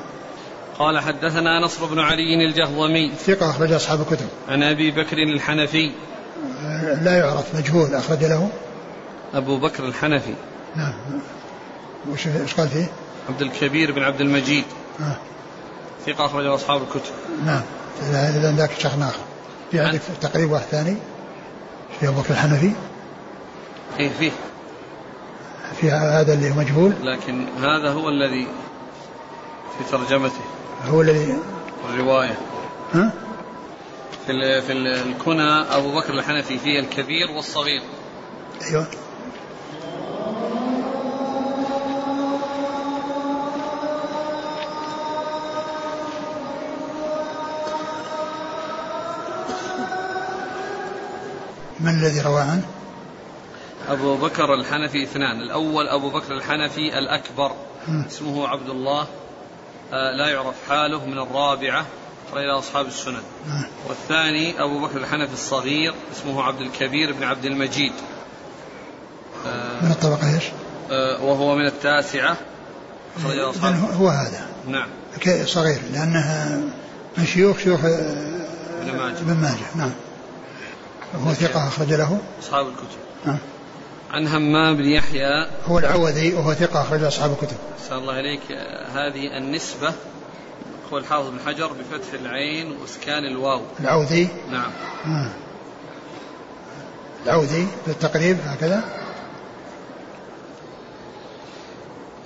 [0.79, 3.11] قال حدثنا نصر بن علي الجهضمي.
[3.25, 4.27] ثقة أخرج أصحاب الكتب.
[4.49, 5.91] عن أبي بكر الحنفي.
[7.01, 8.49] لا يعرف مجهول أخرج له.
[9.33, 10.33] أبو بكر الحنفي.
[10.75, 10.93] نعم.
[12.11, 12.85] وش قال فيه؟
[13.29, 14.65] عبد الكبير بن عبد المجيد.
[14.99, 15.17] آه.
[16.05, 17.11] ثقة أخرجه أصحاب الكتب.
[17.45, 17.61] نعم.
[18.11, 19.19] إذا ذاك شيخ آخر.
[19.71, 20.97] في عندك تقريب واحد ثاني؟
[21.99, 22.71] في أبو بكر الحنفي؟
[23.99, 24.31] إيه فيه.
[25.81, 28.47] في هذا اللي هو مجهول؟ لكن هذا هو الذي
[29.77, 30.41] في ترجمته.
[30.85, 31.37] هو الذي
[31.89, 32.37] الرواية.
[32.93, 33.11] ها؟
[34.25, 37.81] في ال في ال- الكنى أبو بكر الحنفي فيه الكبير والصغير.
[38.69, 38.87] أيوه.
[51.83, 52.63] من الذي روى عنه؟
[53.89, 57.51] أبو بكر الحنفي اثنان الأول أبو بكر الحنفي الأكبر.
[58.07, 59.07] اسمه عبد الله
[59.93, 61.85] آه، لا يعرف حاله من الرابعة
[62.33, 63.21] إلى أصحاب السنن.
[63.89, 67.93] والثاني أبو بكر الحنفي الصغير اسمه عبد الكبير بن عبد المجيد
[69.81, 70.43] من الطبقة إيش؟
[70.91, 72.37] آه، وهو من التاسعة
[73.49, 74.87] أصحاب هو- هذا نعم
[75.45, 76.61] صغير لأنها
[77.17, 77.89] من شيوخ شيوخ آه،
[78.81, 79.91] ابن ماجه ابن ماجه نعم
[81.15, 82.19] هو ثقة أخرج له.
[82.39, 82.99] أصحاب الكتب.
[83.25, 83.37] نعم.
[84.11, 85.47] عن همام بن يحيى.
[85.65, 87.57] هو العوذي وهو ثقة أخرج أصحاب الكتب.
[87.85, 88.41] أسأل الله إليك.
[88.93, 89.93] هذه النسبة
[90.93, 93.61] هو الحافظ بن حجر بفتح العين وإسكان الواو.
[93.79, 94.27] العوذي.
[94.51, 94.71] نعم.
[95.05, 95.29] آه.
[97.25, 98.83] العوذي بالتقريب هكذا.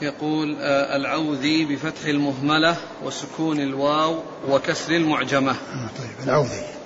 [0.02, 4.20] يقول آه، العوذي بفتح المهملة وسكون الواو
[4.50, 5.52] وكسر المعجمة.
[5.52, 6.77] آه طيب العوذي.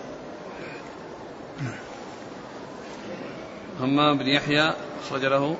[3.81, 4.73] همام بن يحيى
[5.05, 5.57] أخرج له.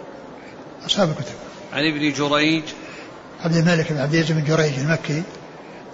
[0.85, 1.35] أصحاب الكتب.
[1.73, 2.63] عن ابن جريج.
[3.43, 5.23] عبد الملك بن عبد العزيز بن جريج المكي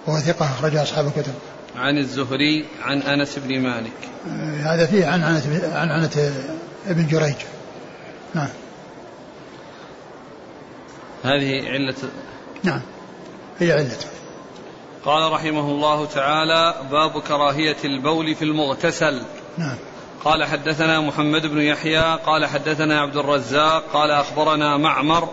[0.06, 1.34] وهو ثقة أخرج أصحاب الكتب.
[1.76, 3.92] عن الزهري عن أنس بن مالك.
[4.28, 6.32] آه، هذا فيه عن عنة عن عنة
[6.86, 7.36] ابن جريج.
[8.34, 8.48] نعم.
[11.24, 11.94] هذه علة
[12.62, 12.80] نعم.
[13.58, 14.06] هي علته
[15.04, 19.22] قال رحمه الله تعالى باب كراهية البول في المغتسل.
[19.58, 19.76] نعم.
[20.24, 25.28] قال حدثنا محمد بن يحيى قال حدثنا عبد الرزاق قال أخبرنا معمر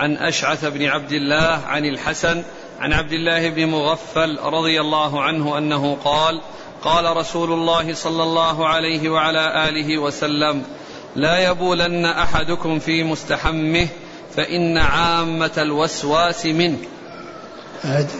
[0.00, 2.42] عن أشعث بن عبد الله عن الحسن
[2.80, 6.40] عن عبد الله بن مغفل رضي الله عنه أنه قال
[6.82, 10.62] قال رسول الله صلى الله عليه وعلى آله وسلم
[11.16, 13.88] لا يبولن أحدكم في مستحمه
[14.36, 16.78] فإن عامة الوسواس منه.
[17.84, 18.10] أعد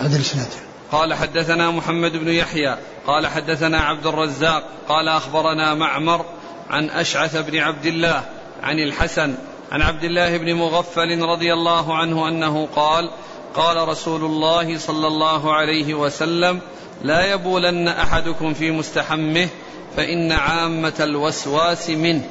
[0.00, 0.63] أعد الإسناد.
[0.94, 2.76] قال حدثنا محمد بن يحيى
[3.06, 6.24] قال حدثنا عبد الرزاق قال أخبرنا معمر
[6.70, 8.24] عن أشعث بن عبد الله
[8.62, 9.34] عن الحسن
[9.72, 13.10] عن عبد الله بن مغفل رضي الله عنه أنه قال
[13.54, 16.60] قال رسول الله صلى الله عليه وسلم
[17.02, 19.48] لا يبولن أحدكم في مستحمه
[19.96, 22.28] فإن عامة الوسواس منه.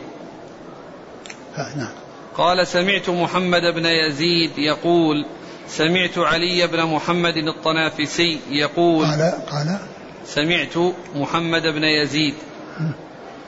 [1.58, 1.92] نعم.
[2.38, 5.26] قال سمعت محمد بن يزيد يقول
[5.68, 9.78] سمعت علي بن محمد الطنافسي يقول قال قال.
[10.26, 10.78] سمعت
[11.16, 12.34] محمد بن يزيد.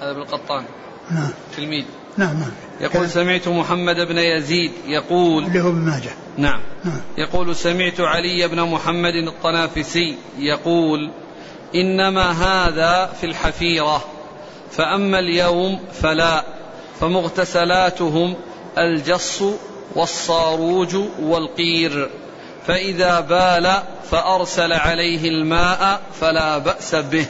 [0.01, 0.65] هذا بن القطان
[1.11, 1.29] نعم.
[1.57, 1.85] تلميذ.
[2.17, 2.51] نعم نعم.
[2.81, 6.11] يقول سمعت محمد بن يزيد يقول اللي هو ابن ماجه.
[6.37, 6.59] نعم.
[6.85, 7.01] نعم.
[7.17, 11.11] يقول سمعت علي بن محمد الطنافسي يقول
[11.75, 14.03] إنما هذا في الحفيرة
[14.71, 16.43] فأما اليوم فلا
[16.99, 18.35] فمغتسلاتهم
[18.77, 19.43] الجص
[19.95, 22.09] والصاروج والقير.
[22.67, 23.73] فإذا بال
[24.11, 27.25] فأرسل عليه الماء فلا بأس به.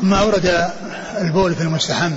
[0.00, 0.70] ما أورد
[1.20, 2.12] البول في المستحم.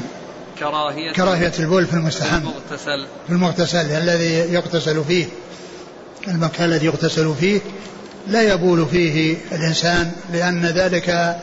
[0.60, 2.38] كراهية كراهية البول في المستحم.
[2.38, 3.08] المغتسل.
[3.28, 5.26] في المغتسل الذي يغتسل فيه.
[6.28, 7.60] المكان الذي يغتسل فيه.
[8.28, 11.40] لا يبول فيه الإنسان لأن ذلك آه،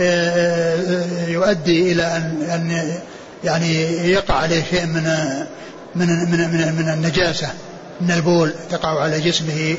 [0.00, 2.98] آه، يؤدي إلى أن أن
[3.44, 5.10] يعني يقع عليه شيء من
[5.96, 7.48] من من من, من النجاسة
[8.00, 9.76] من البول تقع على جسمه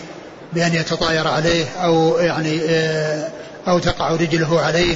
[0.54, 3.30] بأن يتطاير عليه أو يعني آه،
[3.68, 4.96] أو تقع رجله عليه.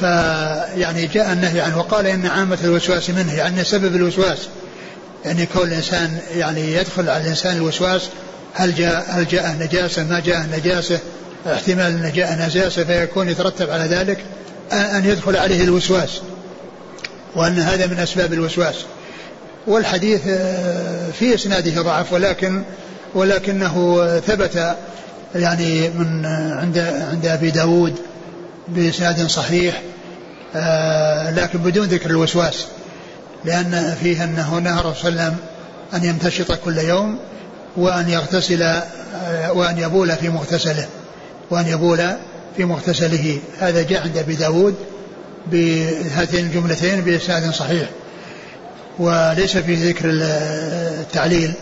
[0.00, 4.48] فيعني جاء النهي عنه وقال إن عامة الوسواس منه يعني سبب الوسواس.
[5.24, 8.02] يعني كون الانسان يعني يدخل على الإنسان الوسواس
[8.54, 10.98] هل جاء هل جاء نجاسة ما جاء نجاسة
[11.46, 14.24] احتمال ان جاء نجاسة فيكون يترتب على ذلك
[14.72, 16.20] أن يدخل عليه الوسواس.
[17.36, 18.74] وأن هذا من أسباب الوسواس.
[19.68, 22.62] والحديث آه، في إسناده ضعف ولكن
[23.14, 24.76] ولكنه ثبت
[25.34, 26.78] يعني من آه، عند
[27.12, 27.94] عند أبي داود
[28.68, 29.82] بإسناد صحيح
[30.56, 32.66] آه لكن بدون ذكر الوسواس
[33.44, 35.36] لأن فيه أنه نهى الرسول صلى الله عليه وسلم
[35.94, 37.18] أن يمتشط كل يوم
[37.76, 38.80] وأن يغتسل
[39.50, 40.86] وأن يبول في مغتسله
[41.50, 41.98] وأن يبول
[42.56, 43.38] في مغتسله.
[43.60, 44.74] هذا جاء عند أبي داود
[45.46, 47.88] بهاتين الجملتين بإسناد صحيح.
[48.98, 50.04] وليس فيه ذكر
[51.00, 51.52] التعليل.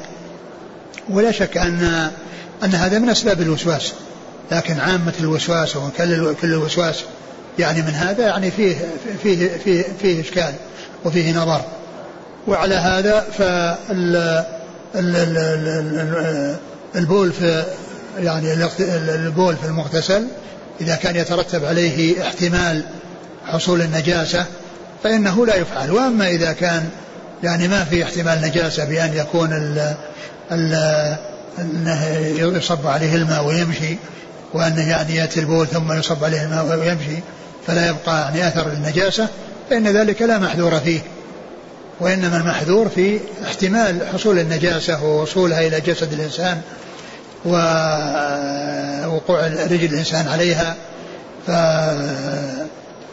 [1.10, 2.10] ولا شك أن
[2.64, 3.92] أن هذا من أسباب الوسواس.
[4.52, 7.04] لكن عامة الوسواس وكل كل الوسواس
[7.58, 8.76] يعني من هذا يعني فيه
[9.22, 10.54] فيه فيه, فيه إشكال
[11.04, 11.60] وفيه نظر.
[12.48, 14.44] وعلى هذا فال
[16.96, 17.64] البول في
[18.18, 18.52] يعني
[19.14, 20.26] البول في المغتسل
[20.80, 22.82] إذا كان يترتب عليه احتمال
[23.46, 24.44] حصول النجاسة
[25.04, 25.90] فإنه لا يفعل.
[25.90, 26.88] وأما إذا كان
[27.42, 29.94] يعني ما في احتمال نجاسة بأن يكون ال
[30.52, 30.74] ال
[31.58, 32.06] أنه
[32.38, 33.96] يصب عليه الماء ويمشي
[34.54, 37.20] وأنه يعني يأتي البول ثم يصب عليه الماء ويمشي
[37.66, 39.28] فلا يبقى يعني أثر النجاسة
[39.70, 41.00] فإن ذلك لا محذور فيه.
[42.00, 46.60] وإنما المحذور في احتمال حصول النجاسة ووصولها إلى جسد الإنسان
[49.04, 50.76] ووقوع رجل الإنسان عليها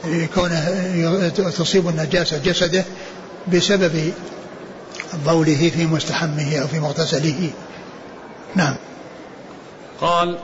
[0.03, 2.83] فكونه تصيب النجاسة جسده
[3.47, 4.13] بسبب
[5.25, 7.49] بوله في مستحمه أو في مغتسله.
[8.55, 8.75] نعم.
[10.01, 10.37] قال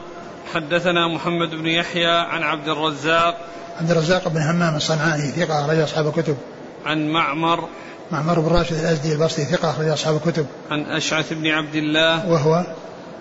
[0.54, 3.38] حدثنا محمد بن يحيى عن عبد الرزاق
[3.80, 6.38] عبد الرزاق بن همام الصنعاني ثقة أخرج أصحاب الكتب.
[6.86, 7.70] عن معمر
[8.12, 10.46] معمر بن راشد الأزدي البصري ثقة أخرج أصحاب الكتب.
[10.72, 12.66] عن أشعث بن عبد الله وهو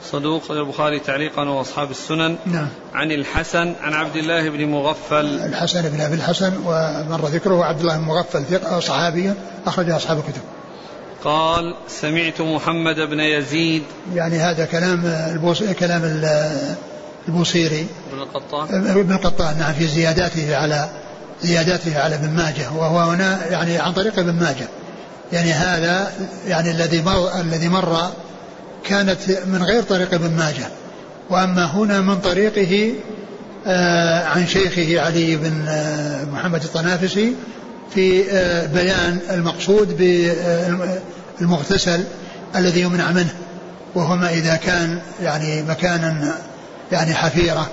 [0.03, 2.37] صدوق البخاري تعليقا وأصحاب السنن.
[2.47, 2.69] نعم.
[2.95, 5.27] عن الحسن عن عبد الله بن مغفل.
[5.27, 9.33] الحسن بن أبي الحسن ومر ذكره عبد الله بن مغفل ثقة صحابي
[9.67, 10.43] أخرج أصحاب الكتب.
[11.25, 13.83] قال سمعت محمد بن يزيد.
[14.15, 15.63] يعني هذا كلام البوص...
[15.63, 16.29] كلام
[17.29, 17.87] البوصيري.
[18.13, 18.87] ابن القطان.
[18.99, 20.89] ابن القطان نعم في زياداته على
[21.43, 22.73] زياداته على ابن ماجه.
[22.77, 24.69] وهو هنا يعني عن طريق ابن ماجه.
[25.33, 26.13] يعني هذا
[26.47, 28.11] يعني الذي مر الذي مر
[28.85, 30.69] كانت من غير طريق ابن ماجه.
[31.31, 32.93] وأما هنا من طريقه
[33.67, 37.33] آه عن شيخه علي بن آه محمد الطنافسي
[37.95, 39.97] في آه بيان المقصود
[41.41, 42.05] بالمغتسل
[42.57, 43.35] الذي يمنع منه.
[43.95, 46.35] وهو ما إذا كان يعني مكانا
[46.93, 47.69] يعني حفيرة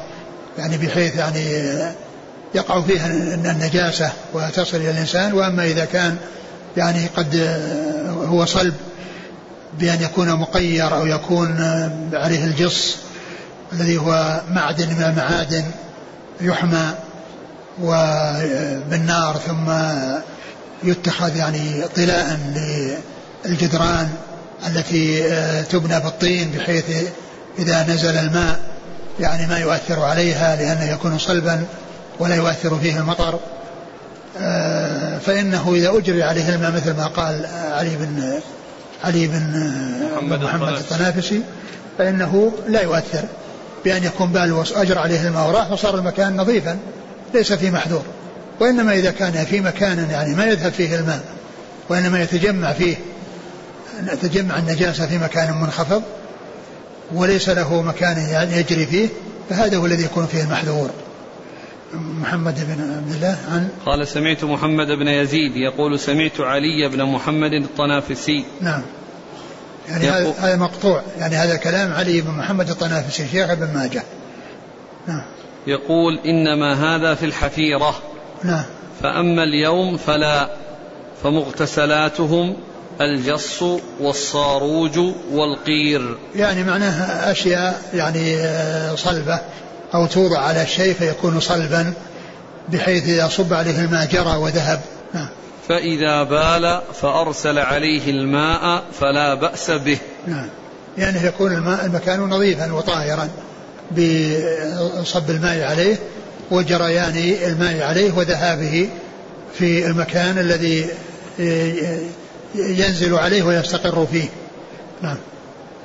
[0.58, 1.44] يعني بحيث يعني
[2.56, 3.08] يقع فيها
[3.52, 5.34] النجاسة وتصل إلى الإنسان.
[5.34, 6.18] وأما إذا كان
[6.78, 7.60] يعني قد
[8.08, 8.74] هو صلب
[9.80, 11.60] بأن يكون مقير أو يكون
[12.14, 12.98] عليه الجص
[13.74, 15.64] الذي هو معدن من المعادن
[16.42, 16.92] يحمى
[18.90, 19.72] بالنار ثم
[20.84, 22.40] يتخذ يعني طلاء
[23.46, 24.10] للجدران
[24.68, 25.24] التي
[25.64, 26.86] تبنى بالطين بحيث
[27.60, 28.60] إذا نزل الماء
[29.20, 31.66] يعني ما يؤثر عليها لأنه يكون صلبا
[32.20, 33.40] ولا يؤثر فيه المطر.
[35.26, 38.40] فإنه إذا أجري عليه الماء مثل ما قال علي بن
[39.06, 39.72] علي بن
[40.14, 41.42] محمد, محمد الطنافسي.
[41.98, 43.24] فإنه لا يؤثر
[43.86, 46.78] بأن يكون بال أجر عليه الماء وراح وصار المكان نظيفا
[47.34, 48.04] ليس فيه محذور.
[48.60, 51.24] وإنما إذا كان في مكان يعني ما يذهب فيه الماء
[51.90, 52.96] وإنما يتجمع فيه
[54.22, 56.04] تجمع النجاسة في مكان منخفض
[57.14, 59.10] وليس له مكان يعني يجري فيه
[59.50, 60.90] فهذا هو الذي يكون فيه المحذور.
[61.94, 67.52] محمد بن عبد الله عن قال سمعت محمد بن يزيد يقول سمعت علي بن محمد
[67.54, 68.46] الطنافسي.
[68.62, 68.82] نعم.
[69.90, 70.08] يعني
[70.40, 71.02] هذا مقطوع.
[71.20, 74.04] يعني هذا كلام علي بن محمد الطنافسي شيخ ابن ماجه.
[75.08, 75.22] نعم.
[75.68, 77.96] يقول إنما هذا في الحفيرة.
[78.44, 78.64] نعم.
[79.02, 80.50] فأما اليوم فلا
[81.24, 82.56] فمغتسلاتهم
[83.02, 83.64] الجص
[84.00, 85.00] والصاروج
[85.32, 86.18] والقير.
[86.36, 88.38] يعني معناه أشياء يعني
[88.98, 89.40] صلبة
[89.94, 91.94] أو توضع على الشيء فيكون صلبا
[92.70, 94.82] بحيث إذا صب عليه الماء جرى وذهب.
[95.14, 95.28] نعم.
[95.70, 99.98] فإذا بال فأرسل عليه الماء فلا بأس به.
[100.28, 100.50] نعم.
[100.98, 103.30] يعني يكون الماء المكان نظيفا وطاهرا
[103.92, 105.96] بصب الماء عليه
[106.52, 108.90] وجريان الماء عليه وذهابه
[109.54, 110.88] في المكان الذي
[112.56, 114.30] ينزل عليه ويستقر فيه.
[115.02, 115.18] نعم.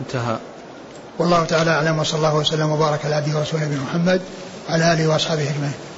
[0.00, 0.36] انتهى.
[1.18, 4.20] والله تعالى أعلم وصلى الله وسلم وبارك على عبده ورسوله نبينا محمد
[4.68, 5.89] وعلى آله وأصحابه أجمعين.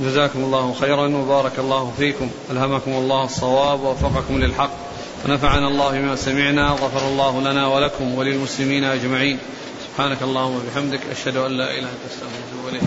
[0.00, 2.30] جزاكم الله خيرا وبارك الله فيكم.
[2.50, 4.70] ألهمكم الله الصواب ووفقكم للحق.
[5.24, 9.38] ونفعنا الله بما سمعنا وغفر الله لنا ولكم وللمسلمين أجمعين.
[9.86, 12.82] سبحانك اللهم وبحمدك أشهد أن لا إله إلا أنت أستغفرك وأتوب إليك.